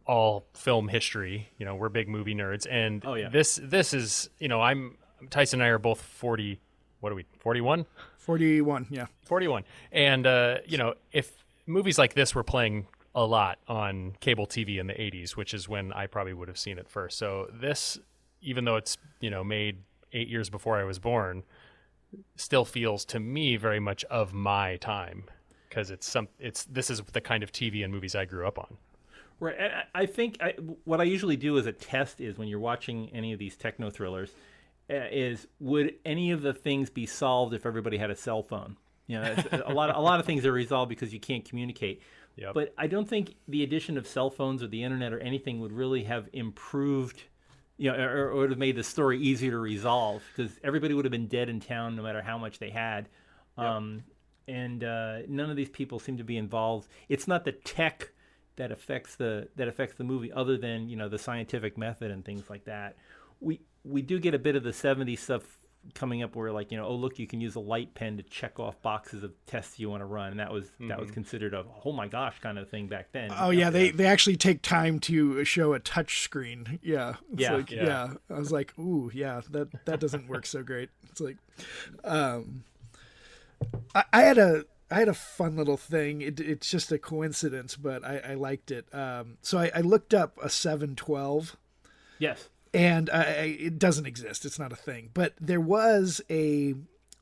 all 0.05 0.45
film 0.55 0.89
history. 0.89 1.49
You 1.57 1.65
know, 1.65 1.75
we're 1.75 1.89
big 1.89 2.09
movie 2.09 2.35
nerds, 2.35 2.65
and 2.69 3.01
Oh, 3.05 3.13
yeah. 3.13 3.29
this 3.29 3.59
this 3.63 3.93
is 3.93 4.29
you 4.39 4.49
know 4.49 4.59
I'm 4.61 4.97
Tyson 5.29 5.61
and 5.61 5.67
I 5.67 5.69
are 5.69 5.79
both 5.79 6.01
forty. 6.01 6.59
What 6.99 7.11
are 7.11 7.15
we? 7.15 7.25
Forty 7.39 7.61
one. 7.61 7.85
forty 8.17 8.61
one. 8.61 8.85
Yeah, 8.89 9.07
41 9.25 9.63
and 9.91 10.27
uh, 10.27 10.57
you 10.65 10.77
know 10.77 10.93
if 11.11 11.43
movies 11.65 11.97
like 11.97 12.13
this 12.13 12.35
were 12.35 12.43
playing 12.43 12.87
a 13.15 13.25
lot 13.25 13.57
on 13.67 14.15
cable 14.19 14.45
tv 14.45 14.79
in 14.79 14.85
the 14.87 14.93
80s 14.93 15.31
which 15.31 15.53
is 15.53 15.67
when 15.67 15.91
i 15.93 16.05
probably 16.05 16.33
would 16.33 16.47
have 16.47 16.59
seen 16.59 16.77
it 16.77 16.87
first 16.87 17.17
so 17.17 17.47
this 17.51 17.97
even 18.41 18.65
though 18.65 18.75
it's 18.75 18.97
you 19.19 19.31
know 19.31 19.43
made 19.43 19.77
eight 20.13 20.27
years 20.27 20.49
before 20.49 20.77
i 20.77 20.83
was 20.83 20.99
born 20.99 21.43
still 22.35 22.65
feels 22.65 23.03
to 23.05 23.19
me 23.19 23.55
very 23.57 23.79
much 23.79 24.03
of 24.05 24.31
my 24.33 24.77
time 24.77 25.23
because 25.67 25.89
it's 25.89 26.07
some 26.07 26.27
it's 26.39 26.65
this 26.65 26.89
is 26.91 27.01
the 27.13 27.21
kind 27.21 27.41
of 27.41 27.51
tv 27.51 27.83
and 27.83 27.91
movies 27.91 28.13
i 28.15 28.25
grew 28.25 28.45
up 28.47 28.59
on 28.59 28.77
Right. 29.39 29.55
I 29.59 30.01
I 30.01 30.05
think 30.05 30.37
I, 30.41 30.51
what 30.83 30.99
I 30.99 31.05
usually 31.05 31.37
do 31.37 31.57
as 31.57 31.65
a 31.65 31.71
test 31.71 32.19
is 32.19 32.37
when 32.37 32.49
you're 32.49 32.59
watching 32.59 33.09
any 33.13 33.31
of 33.31 33.39
these 33.39 33.55
techno 33.55 33.89
thrillers, 33.89 34.31
is 34.89 35.47
would 35.59 35.95
any 36.05 36.31
of 36.31 36.41
the 36.41 36.53
things 36.53 36.89
be 36.89 37.05
solved 37.05 37.53
if 37.53 37.65
everybody 37.65 37.97
had 37.97 38.09
a 38.09 38.15
cell 38.15 38.43
phone? 38.43 38.77
You 39.07 39.19
know, 39.19 39.31
it's- 39.31 39.61
a 39.65 39.73
lot 39.73 39.89
of, 39.89 39.95
a 39.95 40.01
lot 40.01 40.19
of 40.19 40.25
things 40.25 40.45
are 40.45 40.51
resolved 40.51 40.89
because 40.89 41.13
you 41.13 41.19
can't 41.19 41.43
communicate. 41.45 42.01
Yep. 42.35 42.53
But 42.53 42.73
I 42.77 42.87
don't 42.87 43.07
think 43.07 43.35
the 43.47 43.63
addition 43.63 43.97
of 43.97 44.07
cell 44.07 44.29
phones 44.29 44.63
or 44.63 44.67
the 44.67 44.83
internet 44.83 45.11
or 45.11 45.19
anything 45.19 45.59
would 45.59 45.73
really 45.73 46.03
have 46.03 46.29
improved, 46.31 47.23
you 47.77 47.91
know, 47.91 47.97
or, 47.97 48.29
or 48.29 48.35
would 48.35 48.49
have 48.51 48.59
made 48.59 48.77
the 48.77 48.83
story 48.83 49.19
easier 49.19 49.51
to 49.51 49.57
resolve 49.57 50.23
because 50.35 50.51
everybody 50.63 50.93
would 50.93 51.03
have 51.05 51.11
been 51.11 51.27
dead 51.27 51.49
in 51.49 51.59
town 51.59 51.95
no 51.95 52.03
matter 52.03 52.21
how 52.21 52.37
much 52.37 52.59
they 52.59 52.69
had. 52.69 53.09
Um, 53.57 54.03
and 54.47 54.83
uh, 54.83 55.19
none 55.27 55.49
of 55.49 55.57
these 55.57 55.69
people 55.69 55.99
seem 55.99 56.17
to 56.17 56.23
be 56.23 56.37
involved. 56.37 56.87
It's 57.09 57.27
not 57.27 57.43
the 57.43 57.51
tech 57.51 58.11
that 58.55 58.71
affects 58.71 59.15
the 59.15 59.49
that 59.57 59.67
affects 59.67 59.95
the 59.97 60.03
movie, 60.03 60.31
other 60.31 60.57
than 60.57 60.87
you 60.87 60.95
know 60.95 61.09
the 61.09 61.17
scientific 61.19 61.77
method 61.77 62.09
and 62.11 62.23
things 62.23 62.49
like 62.49 62.65
that. 62.65 62.95
We 63.39 63.61
we 63.83 64.01
do 64.01 64.19
get 64.19 64.33
a 64.33 64.39
bit 64.39 64.55
of 64.55 64.63
the 64.63 64.71
'70s 64.71 65.19
stuff 65.19 65.43
coming 65.95 66.21
up, 66.23 66.35
where 66.35 66.51
like 66.51 66.71
you 66.71 66.77
know, 66.77 66.85
oh 66.85 66.95
look, 66.95 67.17
you 67.19 67.25
can 67.27 67.39
use 67.39 67.55
a 67.55 67.59
light 67.59 67.93
pen 67.93 68.17
to 68.17 68.23
check 68.23 68.59
off 68.59 68.81
boxes 68.81 69.23
of 69.23 69.31
tests 69.45 69.79
you 69.79 69.89
want 69.89 70.01
to 70.01 70.05
run, 70.05 70.31
and 70.31 70.39
that 70.39 70.51
was 70.51 70.69
that 70.81 70.99
was 70.99 71.09
considered 71.11 71.53
a 71.53 71.63
oh 71.85 71.91
my 71.93 72.07
gosh 72.07 72.35
kind 72.41 72.59
of 72.59 72.69
thing 72.69 72.87
back 72.87 73.11
then. 73.13 73.31
Oh 73.37 73.49
yeah, 73.49 73.69
they 73.69 73.91
they 73.91 74.05
actually 74.05 74.35
take 74.35 74.61
time 74.61 74.99
to 75.01 75.43
show 75.45 75.73
a 75.73 75.79
touch 75.79 76.21
screen. 76.21 76.79
Yeah, 76.83 77.15
it's 77.31 77.41
Yeah. 77.41 77.53
like, 77.53 77.71
Yeah. 77.71 77.85
yeah. 77.85 78.13
I 78.35 78.39
was 78.39 78.51
like, 78.51 78.77
ooh, 78.77 79.09
yeah, 79.13 79.41
that 79.51 79.85
that 79.85 79.99
doesn't 79.99 80.27
work 80.27 80.45
so 80.45 80.63
great. 80.63 80.89
It's 81.09 81.21
like, 81.21 81.37
um, 82.03 82.63
I, 83.95 84.03
I 84.13 84.21
had 84.21 84.37
a 84.37 84.65
I 84.91 84.95
had 84.99 85.07
a 85.07 85.13
fun 85.13 85.55
little 85.55 85.77
thing. 85.77 86.21
It, 86.21 86.39
it's 86.39 86.69
just 86.69 86.91
a 86.91 86.97
coincidence, 86.97 87.75
but 87.75 88.03
I, 88.03 88.17
I 88.29 88.33
liked 88.33 88.71
it. 88.71 88.93
Um, 88.93 89.37
so 89.41 89.59
I, 89.59 89.71
I 89.75 89.81
looked 89.81 90.13
up 90.13 90.37
a 90.43 90.49
seven 90.49 90.95
twelve 90.95 91.55
yes, 92.17 92.49
and 92.73 93.09
I, 93.09 93.21
it 93.59 93.79
doesn't 93.79 94.05
exist. 94.05 94.45
It's 94.45 94.59
not 94.59 94.71
a 94.71 94.75
thing. 94.77 95.09
But 95.13 95.33
there 95.39 95.61
was 95.61 96.21
a 96.29 96.75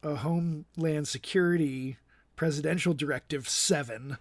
a 0.04 0.16
Homeland 0.16 1.08
Security 1.08 1.98
Presidential 2.36 2.94
Directive 2.94 3.48
Seven 3.50 4.18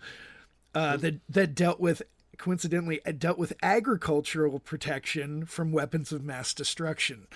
uh, 0.75 0.97
that 0.99 1.21
that 1.29 1.55
dealt 1.55 1.81
with 1.81 2.03
coincidentally 2.39 3.01
it 3.07 3.19
dealt 3.19 3.39
with 3.39 3.53
agricultural 3.62 4.59
protection 4.61 5.47
from 5.47 5.73
weapons 5.73 6.12
of 6.12 6.23
mass 6.23 6.53
destruction. 6.55 7.27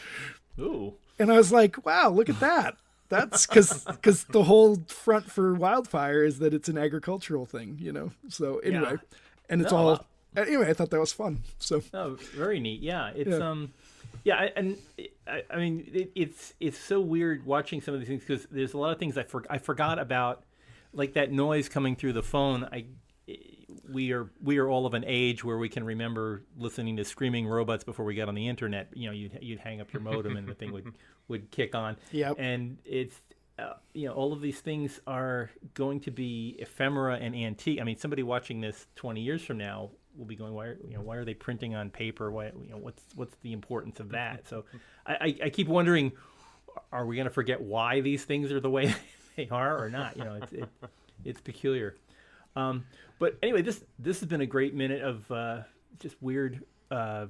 ooh, 0.59 0.95
And 1.19 1.33
I 1.33 1.37
was 1.37 1.51
like, 1.53 1.85
wow, 1.87 2.11
look 2.11 2.29
at 2.29 2.41
that. 2.41 2.77
That's 3.09 3.47
because 3.47 3.85
because 3.85 4.25
the 4.31 4.45
whole 4.45 4.83
front 4.89 5.31
for 5.31 5.55
wildfire 5.55 6.23
is 6.23 6.39
that 6.39 6.55
it's 6.55 6.69
an 6.69 6.79
agricultural 6.79 7.45
thing, 7.47 7.77
you 7.81 7.93
know. 7.93 8.13
So 8.29 8.59
anyway, 8.59 8.93
Yeah. 8.93 9.19
and 9.49 9.61
it's 9.63 9.73
No, 9.73 9.79
all 9.79 9.89
uh, 9.91 9.99
anyway. 10.37 10.71
I 10.71 10.73
thought 10.75 10.91
that 10.91 11.01
was 11.01 11.13
fun. 11.13 11.41
So 11.59 11.83
Oh, 11.95 12.17
very 12.35 12.61
neat. 12.61 12.81
Yeah, 12.83 13.11
it's 13.15 13.31
Yeah. 13.31 13.51
um, 13.51 13.73
yeah, 14.25 14.37
I- 14.37 14.53
and 14.57 14.77
I, 15.27 15.43
I 15.51 15.57
mean, 15.57 15.89
it, 15.93 16.13
it's 16.15 16.55
it's 16.61 16.79
so 16.79 17.01
weird 17.01 17.47
watching 17.47 17.81
some 17.81 17.95
of 17.95 18.01
these 18.01 18.09
things 18.09 18.23
because 18.27 18.47
there's 18.51 18.75
a 18.75 18.79
lot 18.79 18.93
of 18.93 18.99
things 18.99 19.17
I 19.17 19.23
for, 19.23 19.45
I 19.49 19.59
forgot 19.59 19.99
about, 19.99 20.45
like 20.93 21.15
that 21.15 21.31
noise 21.33 21.69
coming 21.69 21.97
through 21.97 22.13
the 22.15 22.23
phone. 22.23 22.65
I 22.73 22.87
we 23.89 24.13
are 24.13 24.31
we 24.43 24.59
are 24.59 24.69
all 24.69 24.87
of 24.87 24.95
an 24.95 25.05
age 25.07 25.45
where 25.45 25.59
we 25.59 25.69
can 25.69 25.85
remember 25.85 26.43
listening 26.59 26.97
to 26.97 27.05
screaming 27.05 27.47
robots 27.47 27.85
before 27.85 28.05
we 28.05 28.15
got 28.15 28.29
on 28.29 28.35
the 28.35 28.49
internet. 28.49 28.89
You 28.95 29.07
know, 29.07 29.13
you'd 29.13 29.39
you'd 29.41 29.59
hang 29.61 29.81
up 29.81 29.93
your 29.93 30.03
modem 30.03 30.37
and 30.37 30.47
the 30.49 30.55
thing 30.55 30.73
would 30.73 30.93
would 31.29 31.51
kick 31.51 31.75
on. 31.75 31.97
Yep. 32.13 32.37
And 32.39 32.79
it's 32.85 33.21
uh, 33.59 33.75
you 33.95 34.07
know 34.09 34.15
all 34.15 34.33
of 34.33 34.41
these 34.41 34.61
things 34.61 35.01
are 35.07 35.51
going 35.75 36.01
to 36.01 36.11
be 36.11 36.57
ephemera 36.59 37.17
and 37.17 37.35
antique. 37.35 37.81
I 37.81 37.85
mean, 37.85 37.97
somebody 37.99 38.23
watching 38.23 38.61
this 38.61 38.87
20 38.97 39.21
years 39.21 39.43
from 39.45 39.59
now 39.59 39.91
will 40.17 40.27
be 40.27 40.37
going, 40.37 40.55
why 40.55 40.67
are, 40.67 40.79
you 40.87 40.95
know 40.95 41.03
why 41.03 41.17
are 41.17 41.25
they 41.25 41.35
printing 41.35 41.75
on 41.75 41.91
paper? 41.91 42.31
Why 42.31 42.47
you 42.47 42.71
know 42.71 42.77
what's 42.77 43.03
what's 43.15 43.35
the 43.43 43.53
importance 43.53 44.01
of 44.01 44.11
that? 44.11 44.49
So 44.49 44.65
I, 45.07 45.37
I, 45.43 45.51
keep 45.51 45.69
wondering, 45.69 46.13
are 46.93 47.07
we 47.07 47.17
going 47.17 47.27
to 47.27 47.33
forget 47.33 47.61
why 47.61 48.01
these 48.01 48.25
things 48.25 48.53
are 48.53 48.61
the 48.61 48.71
way 48.71 48.95
they 49.37 49.49
are 49.51 49.83
or 49.83 49.91
not? 49.91 50.17
You 50.17 50.25
know, 50.25 50.35
it's 50.35 50.53
it, 50.53 50.69
it's 51.25 51.41
peculiar. 51.41 51.97
Um, 52.57 52.85
but 53.19 53.39
anyway, 53.43 53.63
this 53.63 53.85
this 53.99 54.21
has 54.21 54.29
been 54.29 54.41
a 54.41 54.47
great 54.47 54.75
minute 54.75 55.03
of 55.03 55.31
uh, 55.31 55.61
just 55.99 56.17
weird. 56.21 56.65
Uh, 56.91 57.27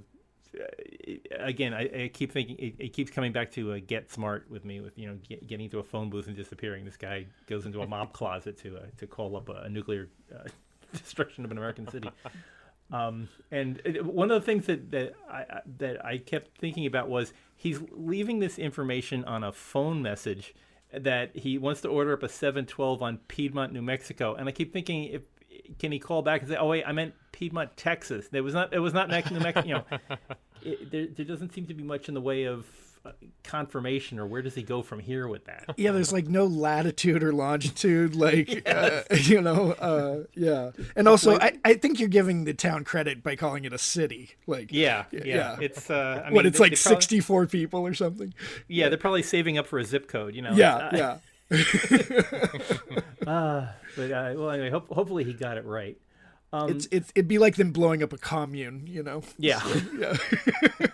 again, 1.38 1.74
I, 1.74 2.04
I 2.04 2.10
keep 2.12 2.32
thinking 2.32 2.56
it, 2.58 2.74
it 2.78 2.92
keeps 2.92 3.10
coming 3.10 3.32
back 3.32 3.50
to 3.52 3.72
uh, 3.72 3.78
get 3.86 4.10
smart 4.10 4.50
with 4.50 4.64
me 4.64 4.80
with 4.80 4.98
you 4.98 5.08
know 5.08 5.18
get, 5.28 5.46
getting 5.46 5.64
into 5.64 5.78
a 5.78 5.84
phone 5.84 6.10
booth 6.10 6.26
and 6.26 6.36
disappearing. 6.36 6.84
This 6.84 6.96
guy 6.96 7.26
goes 7.46 7.66
into 7.66 7.80
a 7.82 7.86
mob 7.86 8.12
closet 8.12 8.58
to 8.58 8.76
uh, 8.76 8.86
to 8.98 9.06
call 9.06 9.36
up 9.36 9.48
a, 9.48 9.64
a 9.64 9.68
nuclear 9.68 10.08
uh, 10.34 10.48
destruction 10.92 11.44
of 11.44 11.50
an 11.50 11.58
American 11.58 11.88
city. 11.88 12.10
Um, 12.92 13.28
and 13.50 13.80
one 14.02 14.30
of 14.30 14.40
the 14.40 14.44
things 14.44 14.66
that 14.66 14.90
that 14.90 15.14
I 15.30 15.60
that 15.78 16.04
I 16.04 16.18
kept 16.18 16.58
thinking 16.58 16.86
about 16.86 17.08
was 17.08 17.32
he's 17.56 17.80
leaving 17.92 18.40
this 18.40 18.58
information 18.58 19.24
on 19.24 19.44
a 19.44 19.52
phone 19.52 20.02
message 20.02 20.54
that 20.92 21.36
he 21.36 21.56
wants 21.56 21.80
to 21.82 21.88
order 21.88 22.12
up 22.12 22.22
a 22.22 22.28
712 22.28 23.00
on 23.00 23.18
Piedmont, 23.28 23.72
New 23.72 23.82
Mexico, 23.82 24.34
and 24.34 24.48
I 24.48 24.52
keep 24.52 24.72
thinking 24.72 25.04
if 25.04 25.22
can 25.78 25.92
he 25.92 25.98
call 25.98 26.22
back 26.22 26.40
and 26.40 26.50
say, 26.50 26.56
"Oh 26.56 26.66
wait, 26.66 26.84
I 26.84 26.92
meant 26.92 27.14
Piedmont, 27.32 27.76
Texas." 27.76 28.28
There 28.28 28.42
was 28.42 28.54
not 28.54 28.72
it 28.72 28.80
was 28.80 28.92
not 28.92 29.08
New 29.08 29.40
Mexico. 29.40 29.68
You 29.68 29.74
know, 29.74 29.84
it, 30.62 30.90
there 30.90 31.06
there 31.06 31.26
doesn't 31.26 31.52
seem 31.52 31.66
to 31.66 31.74
be 31.74 31.84
much 31.84 32.08
in 32.08 32.14
the 32.14 32.20
way 32.20 32.44
of 32.44 32.66
confirmation, 33.44 34.18
or 34.18 34.26
where 34.26 34.42
does 34.42 34.54
he 34.54 34.62
go 34.62 34.82
from 34.82 34.98
here 35.00 35.26
with 35.26 35.44
that? 35.46 35.64
Yeah, 35.76 35.92
there's 35.92 36.12
like 36.12 36.26
no 36.28 36.44
latitude 36.46 37.22
or 37.22 37.32
longitude, 37.32 38.14
like 38.26 38.62
uh, 38.66 39.02
you 39.10 39.40
know, 39.40 39.72
uh, 39.72 40.24
yeah. 40.34 40.70
And 40.96 41.08
also, 41.08 41.38
I, 41.38 41.58
I 41.64 41.74
think 41.74 41.98
you're 42.00 42.08
giving 42.08 42.44
the 42.44 42.54
town 42.54 42.84
credit 42.84 43.22
by 43.22 43.36
calling 43.36 43.64
it 43.64 43.72
a 43.72 43.78
city. 43.78 44.30
Like, 44.46 44.72
Yeah, 44.72 45.04
yeah. 45.12 45.56
It's 45.60 45.88
uh, 45.90 46.24
I 46.26 46.32
what? 46.32 46.44
It's 46.46 46.58
they- 46.58 46.64
like 46.64 46.72
they 46.72 46.76
probably- 46.82 47.00
64 47.02 47.46
people 47.46 47.86
or 47.86 47.94
something. 47.94 48.34
Yeah, 48.68 48.88
they're 48.88 48.98
probably 48.98 49.22
saving 49.22 49.56
up 49.58 49.66
for 49.66 49.78
a 49.78 49.84
zip 49.84 50.06
code. 50.08 50.34
You 50.34 50.42
know. 50.42 50.52
Yeah, 50.52 50.90
It's, 50.92 51.00
uh, 51.00 51.18
yeah. 53.26 53.72
But 53.96 54.10
uh, 54.12 54.32
well, 54.36 54.50
anyway, 54.50 54.70
hope, 54.70 54.88
hopefully 54.88 55.24
he 55.24 55.32
got 55.32 55.56
it 55.58 55.64
right. 55.64 55.96
Um, 56.52 56.70
It's 56.70 56.88
it's 56.90 57.12
it'd 57.14 57.28
be 57.28 57.38
like 57.38 57.56
them 57.56 57.72
blowing 57.72 58.02
up 58.02 58.12
a 58.12 58.18
commune, 58.18 58.86
you 58.86 59.02
know. 59.02 59.22
yeah. 59.38 59.60
Yeah, 59.98 60.16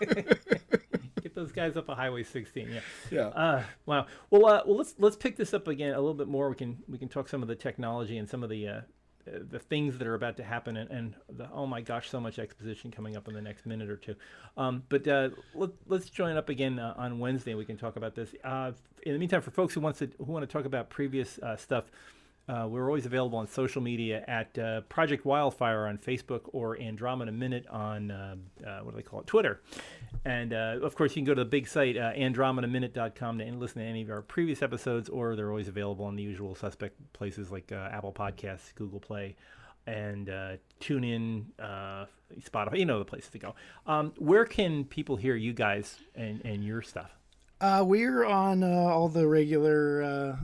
Get 0.01 0.96
those 1.37 1.53
guys 1.53 1.77
up 1.77 1.89
a 1.89 1.95
Highway 1.95 2.25
16. 2.25 2.69
Yeah. 2.69 2.81
yeah. 3.13 3.27
Uh, 3.29 3.63
wow. 3.87 4.07
Well, 4.31 4.47
uh, 4.47 4.63
well, 4.67 4.77
let's 4.77 4.97
let's 4.99 5.17
pick 5.17 5.37
this 5.37 5.55
up 5.55 5.69
again 5.69 5.93
a 5.93 6.01
little 6.01 6.15
bit 6.15 6.27
more. 6.27 6.49
We 6.49 6.57
can 6.57 6.79
we 6.89 6.99
can 6.99 7.09
talk 7.09 7.29
some 7.29 7.43
of 7.43 7.49
the 7.49 7.55
technology 7.55 8.19
and 8.19 8.29
some 8.29 8.43
of 8.43 8.51
the 8.51 8.67
uh, 8.67 8.81
uh, 9.27 9.39
the 9.51 9.59
things 9.59 9.99
that 9.99 10.07
are 10.07 10.15
about 10.15 10.37
to 10.37 10.45
happen, 10.45 10.77
and, 10.77 10.91
and 10.91 11.15
the, 11.37 11.49
oh 11.53 11.67
my 11.67 11.81
gosh, 11.81 12.11
so 12.11 12.21
much 12.21 12.39
exposition 12.39 12.91
coming 12.91 13.17
up 13.17 13.29
in 13.29 13.35
the 13.35 13.41
next 13.41 13.67
minute 13.67 13.91
or 13.91 13.97
two. 13.97 14.15
Um, 14.57 14.83
but 14.89 15.07
uh, 15.07 15.31
let, 15.55 15.71
let's 15.87 16.11
join 16.11 16.37
up 16.37 16.49
again 16.49 16.79
uh, 16.79 16.95
on 16.97 17.19
Wednesday. 17.19 17.55
We 17.55 17.65
can 17.65 17.77
talk 17.77 17.97
about 17.97 18.15
this. 18.15 18.35
Uh, 18.45 18.73
in 19.05 19.13
the 19.13 19.19
meantime, 19.19 19.43
for 19.43 19.51
folks 19.51 19.75
who 19.75 19.81
wants 19.81 19.99
to 20.01 20.11
who 20.19 20.33
want 20.33 20.43
to 20.43 20.53
talk 20.53 20.65
about 20.65 20.91
previous 20.91 21.39
uh, 21.39 21.57
stuff. 21.57 21.85
Uh, 22.49 22.67
we're 22.69 22.87
always 22.87 23.07
available 23.07 23.39
on 23.39 23.49
social 23.49 23.83
media 23.83 24.25
at 24.29 24.57
uh, 24.59 24.81
Project 24.83 25.25
Wildfire 25.25 25.87
on 25.87 25.99
Facebook 25.99 26.43
or 26.53 26.81
Andromeda 26.81 27.33
Minute 27.33 27.67
on 27.69 28.11
uh, 28.13 28.37
uh, 28.65 28.79
what 28.81 28.93
do 28.93 28.97
they 28.97 29.03
call 29.03 29.21
it, 29.21 29.27
Twitter. 29.27 29.61
And 30.25 30.53
uh, 30.53 30.79
of 30.83 30.95
course, 30.95 31.13
you 31.13 31.17
can 31.17 31.25
go 31.25 31.35
to 31.35 31.43
the 31.43 31.51
big 31.51 31.67
site 31.67 31.97
uh, 31.97 32.13
AndromedaMinute.com 32.13 33.39
to 33.39 33.45
listen 33.53 33.83
to 33.83 33.89
any 33.89 34.03
of 34.03 34.11
our 34.11 34.23
previous 34.23 34.63
episodes, 34.63 35.09
or 35.09 35.35
they're 35.35 35.51
always 35.51 35.67
available 35.67 36.05
on 36.05 36.15
the 36.15 36.23
usual 36.23 36.55
suspect 36.55 36.95
places 37.13 37.51
like 37.51 37.73
uh, 37.73 37.89
Apple 37.91 38.13
Podcasts, 38.13 38.73
Google 38.77 39.01
Play, 39.01 39.35
and 39.89 40.29
TuneIn, 40.81 41.47
uh, 41.59 42.07
Spotify. 42.41 42.79
You 42.79 42.87
know 42.87 43.01
the 43.01 43.05
places 43.05 43.31
to 43.31 43.39
go. 43.39 43.55
Um, 43.87 44.13
where 44.19 44.45
can 44.45 44.85
people 44.85 45.17
hear 45.17 45.35
you 45.35 45.53
guys 45.53 45.99
and, 46.15 46.41
and 46.45 46.63
your 46.63 46.83
stuff? 46.83 47.11
We're 47.61 48.25
on 48.25 48.63
all 48.63 49.09
the 49.09 49.27
regular 49.27 50.37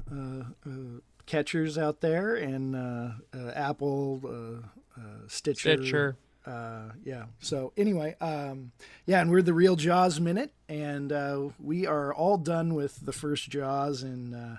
catchers 1.32 1.78
out 1.78 2.02
there, 2.02 2.34
and 2.34 2.76
uh, 2.76 3.08
uh, 3.34 3.50
Apple, 3.54 4.20
uh, 4.22 5.00
uh, 5.00 5.04
Stitcher. 5.28 5.78
Stitcher. 5.78 6.16
Uh, 6.44 6.90
yeah. 7.04 7.24
So 7.40 7.72
anyway, 7.74 8.16
um, 8.20 8.72
yeah, 9.06 9.22
and 9.22 9.30
we're 9.30 9.40
the 9.40 9.54
Real 9.54 9.76
Jaws 9.76 10.20
Minute, 10.20 10.52
and 10.68 11.10
uh, 11.10 11.48
we 11.58 11.86
are 11.86 12.12
all 12.12 12.36
done 12.36 12.74
with 12.74 13.06
the 13.06 13.12
first 13.12 13.48
Jaws, 13.48 14.02
and 14.02 14.34
uh, 14.34 14.56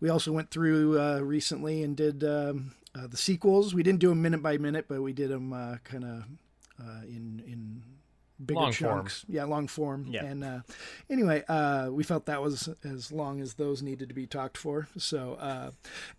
we 0.00 0.08
also 0.08 0.32
went 0.32 0.50
through 0.50 1.00
uh, 1.00 1.20
recently 1.20 1.84
and 1.84 1.96
did 1.96 2.24
um, 2.24 2.72
uh, 2.92 3.06
the 3.06 3.16
sequels. 3.16 3.72
We 3.72 3.84
didn't 3.84 4.00
do 4.00 4.08
them 4.08 4.20
minute 4.20 4.42
by 4.42 4.58
minute, 4.58 4.86
but 4.88 5.02
we 5.02 5.12
did 5.12 5.30
them 5.30 5.52
uh, 5.52 5.76
kind 5.84 6.04
of 6.04 6.24
uh, 6.82 7.02
in 7.04 7.44
in 7.46 7.82
bigger 8.44 8.60
Long 8.60 8.72
form. 8.72 8.96
chunks. 8.98 9.24
Yeah, 9.28 9.44
long 9.44 9.66
form. 9.68 10.06
Yeah. 10.08 10.24
And 10.24 10.44
uh, 10.44 10.60
anyway, 11.08 11.44
uh, 11.48 11.88
we 11.90 12.02
felt 12.04 12.26
that 12.26 12.42
was 12.42 12.68
as 12.84 13.12
long 13.12 13.40
as 13.40 13.54
those 13.54 13.82
needed 13.82 14.08
to 14.08 14.14
be 14.14 14.26
talked 14.26 14.56
for. 14.58 14.88
So, 14.96 15.34
uh, 15.34 15.70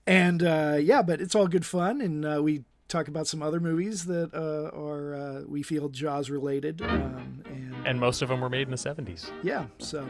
and 0.06 0.44
uh, 0.44 0.78
yeah, 0.80 1.02
but 1.02 1.22
it's 1.22 1.36
all 1.36 1.48
good 1.48 1.66
fun, 1.66 2.02
and 2.02 2.26
uh, 2.26 2.42
we 2.44 2.64
talk 2.88 3.08
about 3.08 3.26
some 3.26 3.42
other 3.42 3.60
movies 3.60 4.06
that 4.06 4.34
uh, 4.34 4.76
are 4.78 5.16
uh, 5.16 5.42
we 5.48 5.64
feel 5.64 5.88
Jaws 5.90 6.30
related, 6.30 6.82
um, 6.82 7.42
and, 7.46 7.71
And 7.86 8.00
most 8.00 8.22
of 8.22 8.30
them 8.30 8.42
were 8.42 8.50
made 8.50 8.68
in 8.68 8.72
the 8.72 8.78
70s. 8.78 9.32
yeah. 9.44 9.66
So 9.80 10.08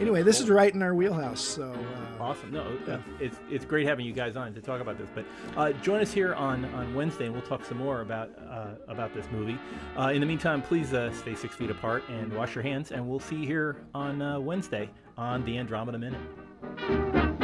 anyway, 0.00 0.22
this 0.22 0.40
is 0.40 0.48
right 0.50 0.72
in 0.72 0.82
our 0.82 0.94
wheelhouse. 0.94 1.40
So 1.40 1.72
uh, 1.72 2.22
Awesome. 2.22 2.52
No, 2.52 2.62
uh, 2.88 2.98
it's 3.20 3.38
it's 3.50 3.64
great 3.64 3.86
having 3.86 4.06
you 4.06 4.12
guys 4.12 4.36
on 4.36 4.54
to 4.54 4.60
talk 4.62 4.80
about 4.80 4.96
this. 4.98 5.08
But 5.14 5.26
uh, 5.56 5.72
join 5.82 6.00
us 6.00 6.12
here 6.12 6.34
on, 6.34 6.64
on 6.66 6.94
Wednesday, 6.94 7.26
and 7.26 7.34
we'll 7.34 7.42
talk 7.42 7.64
some 7.64 7.78
more 7.78 8.00
about 8.00 8.30
uh, 8.48 8.74
about 8.88 9.12
this 9.12 9.26
movie. 9.30 9.58
Uh, 9.98 10.12
in 10.14 10.20
the 10.20 10.26
meantime, 10.26 10.62
please 10.62 10.94
uh, 10.94 11.12
stay 11.12 11.34
six 11.34 11.54
feet 11.54 11.70
apart 11.70 12.02
and 12.08 12.32
wash 12.32 12.54
your 12.54 12.62
hands. 12.62 12.92
And 12.92 13.06
we'll 13.06 13.20
see 13.20 13.36
you 13.36 13.46
here 13.46 13.76
on 13.94 14.22
uh, 14.22 14.40
Wednesday 14.40 14.88
on 15.18 15.44
the 15.44 15.58
Andromeda 15.58 15.98
Minute. 15.98 17.43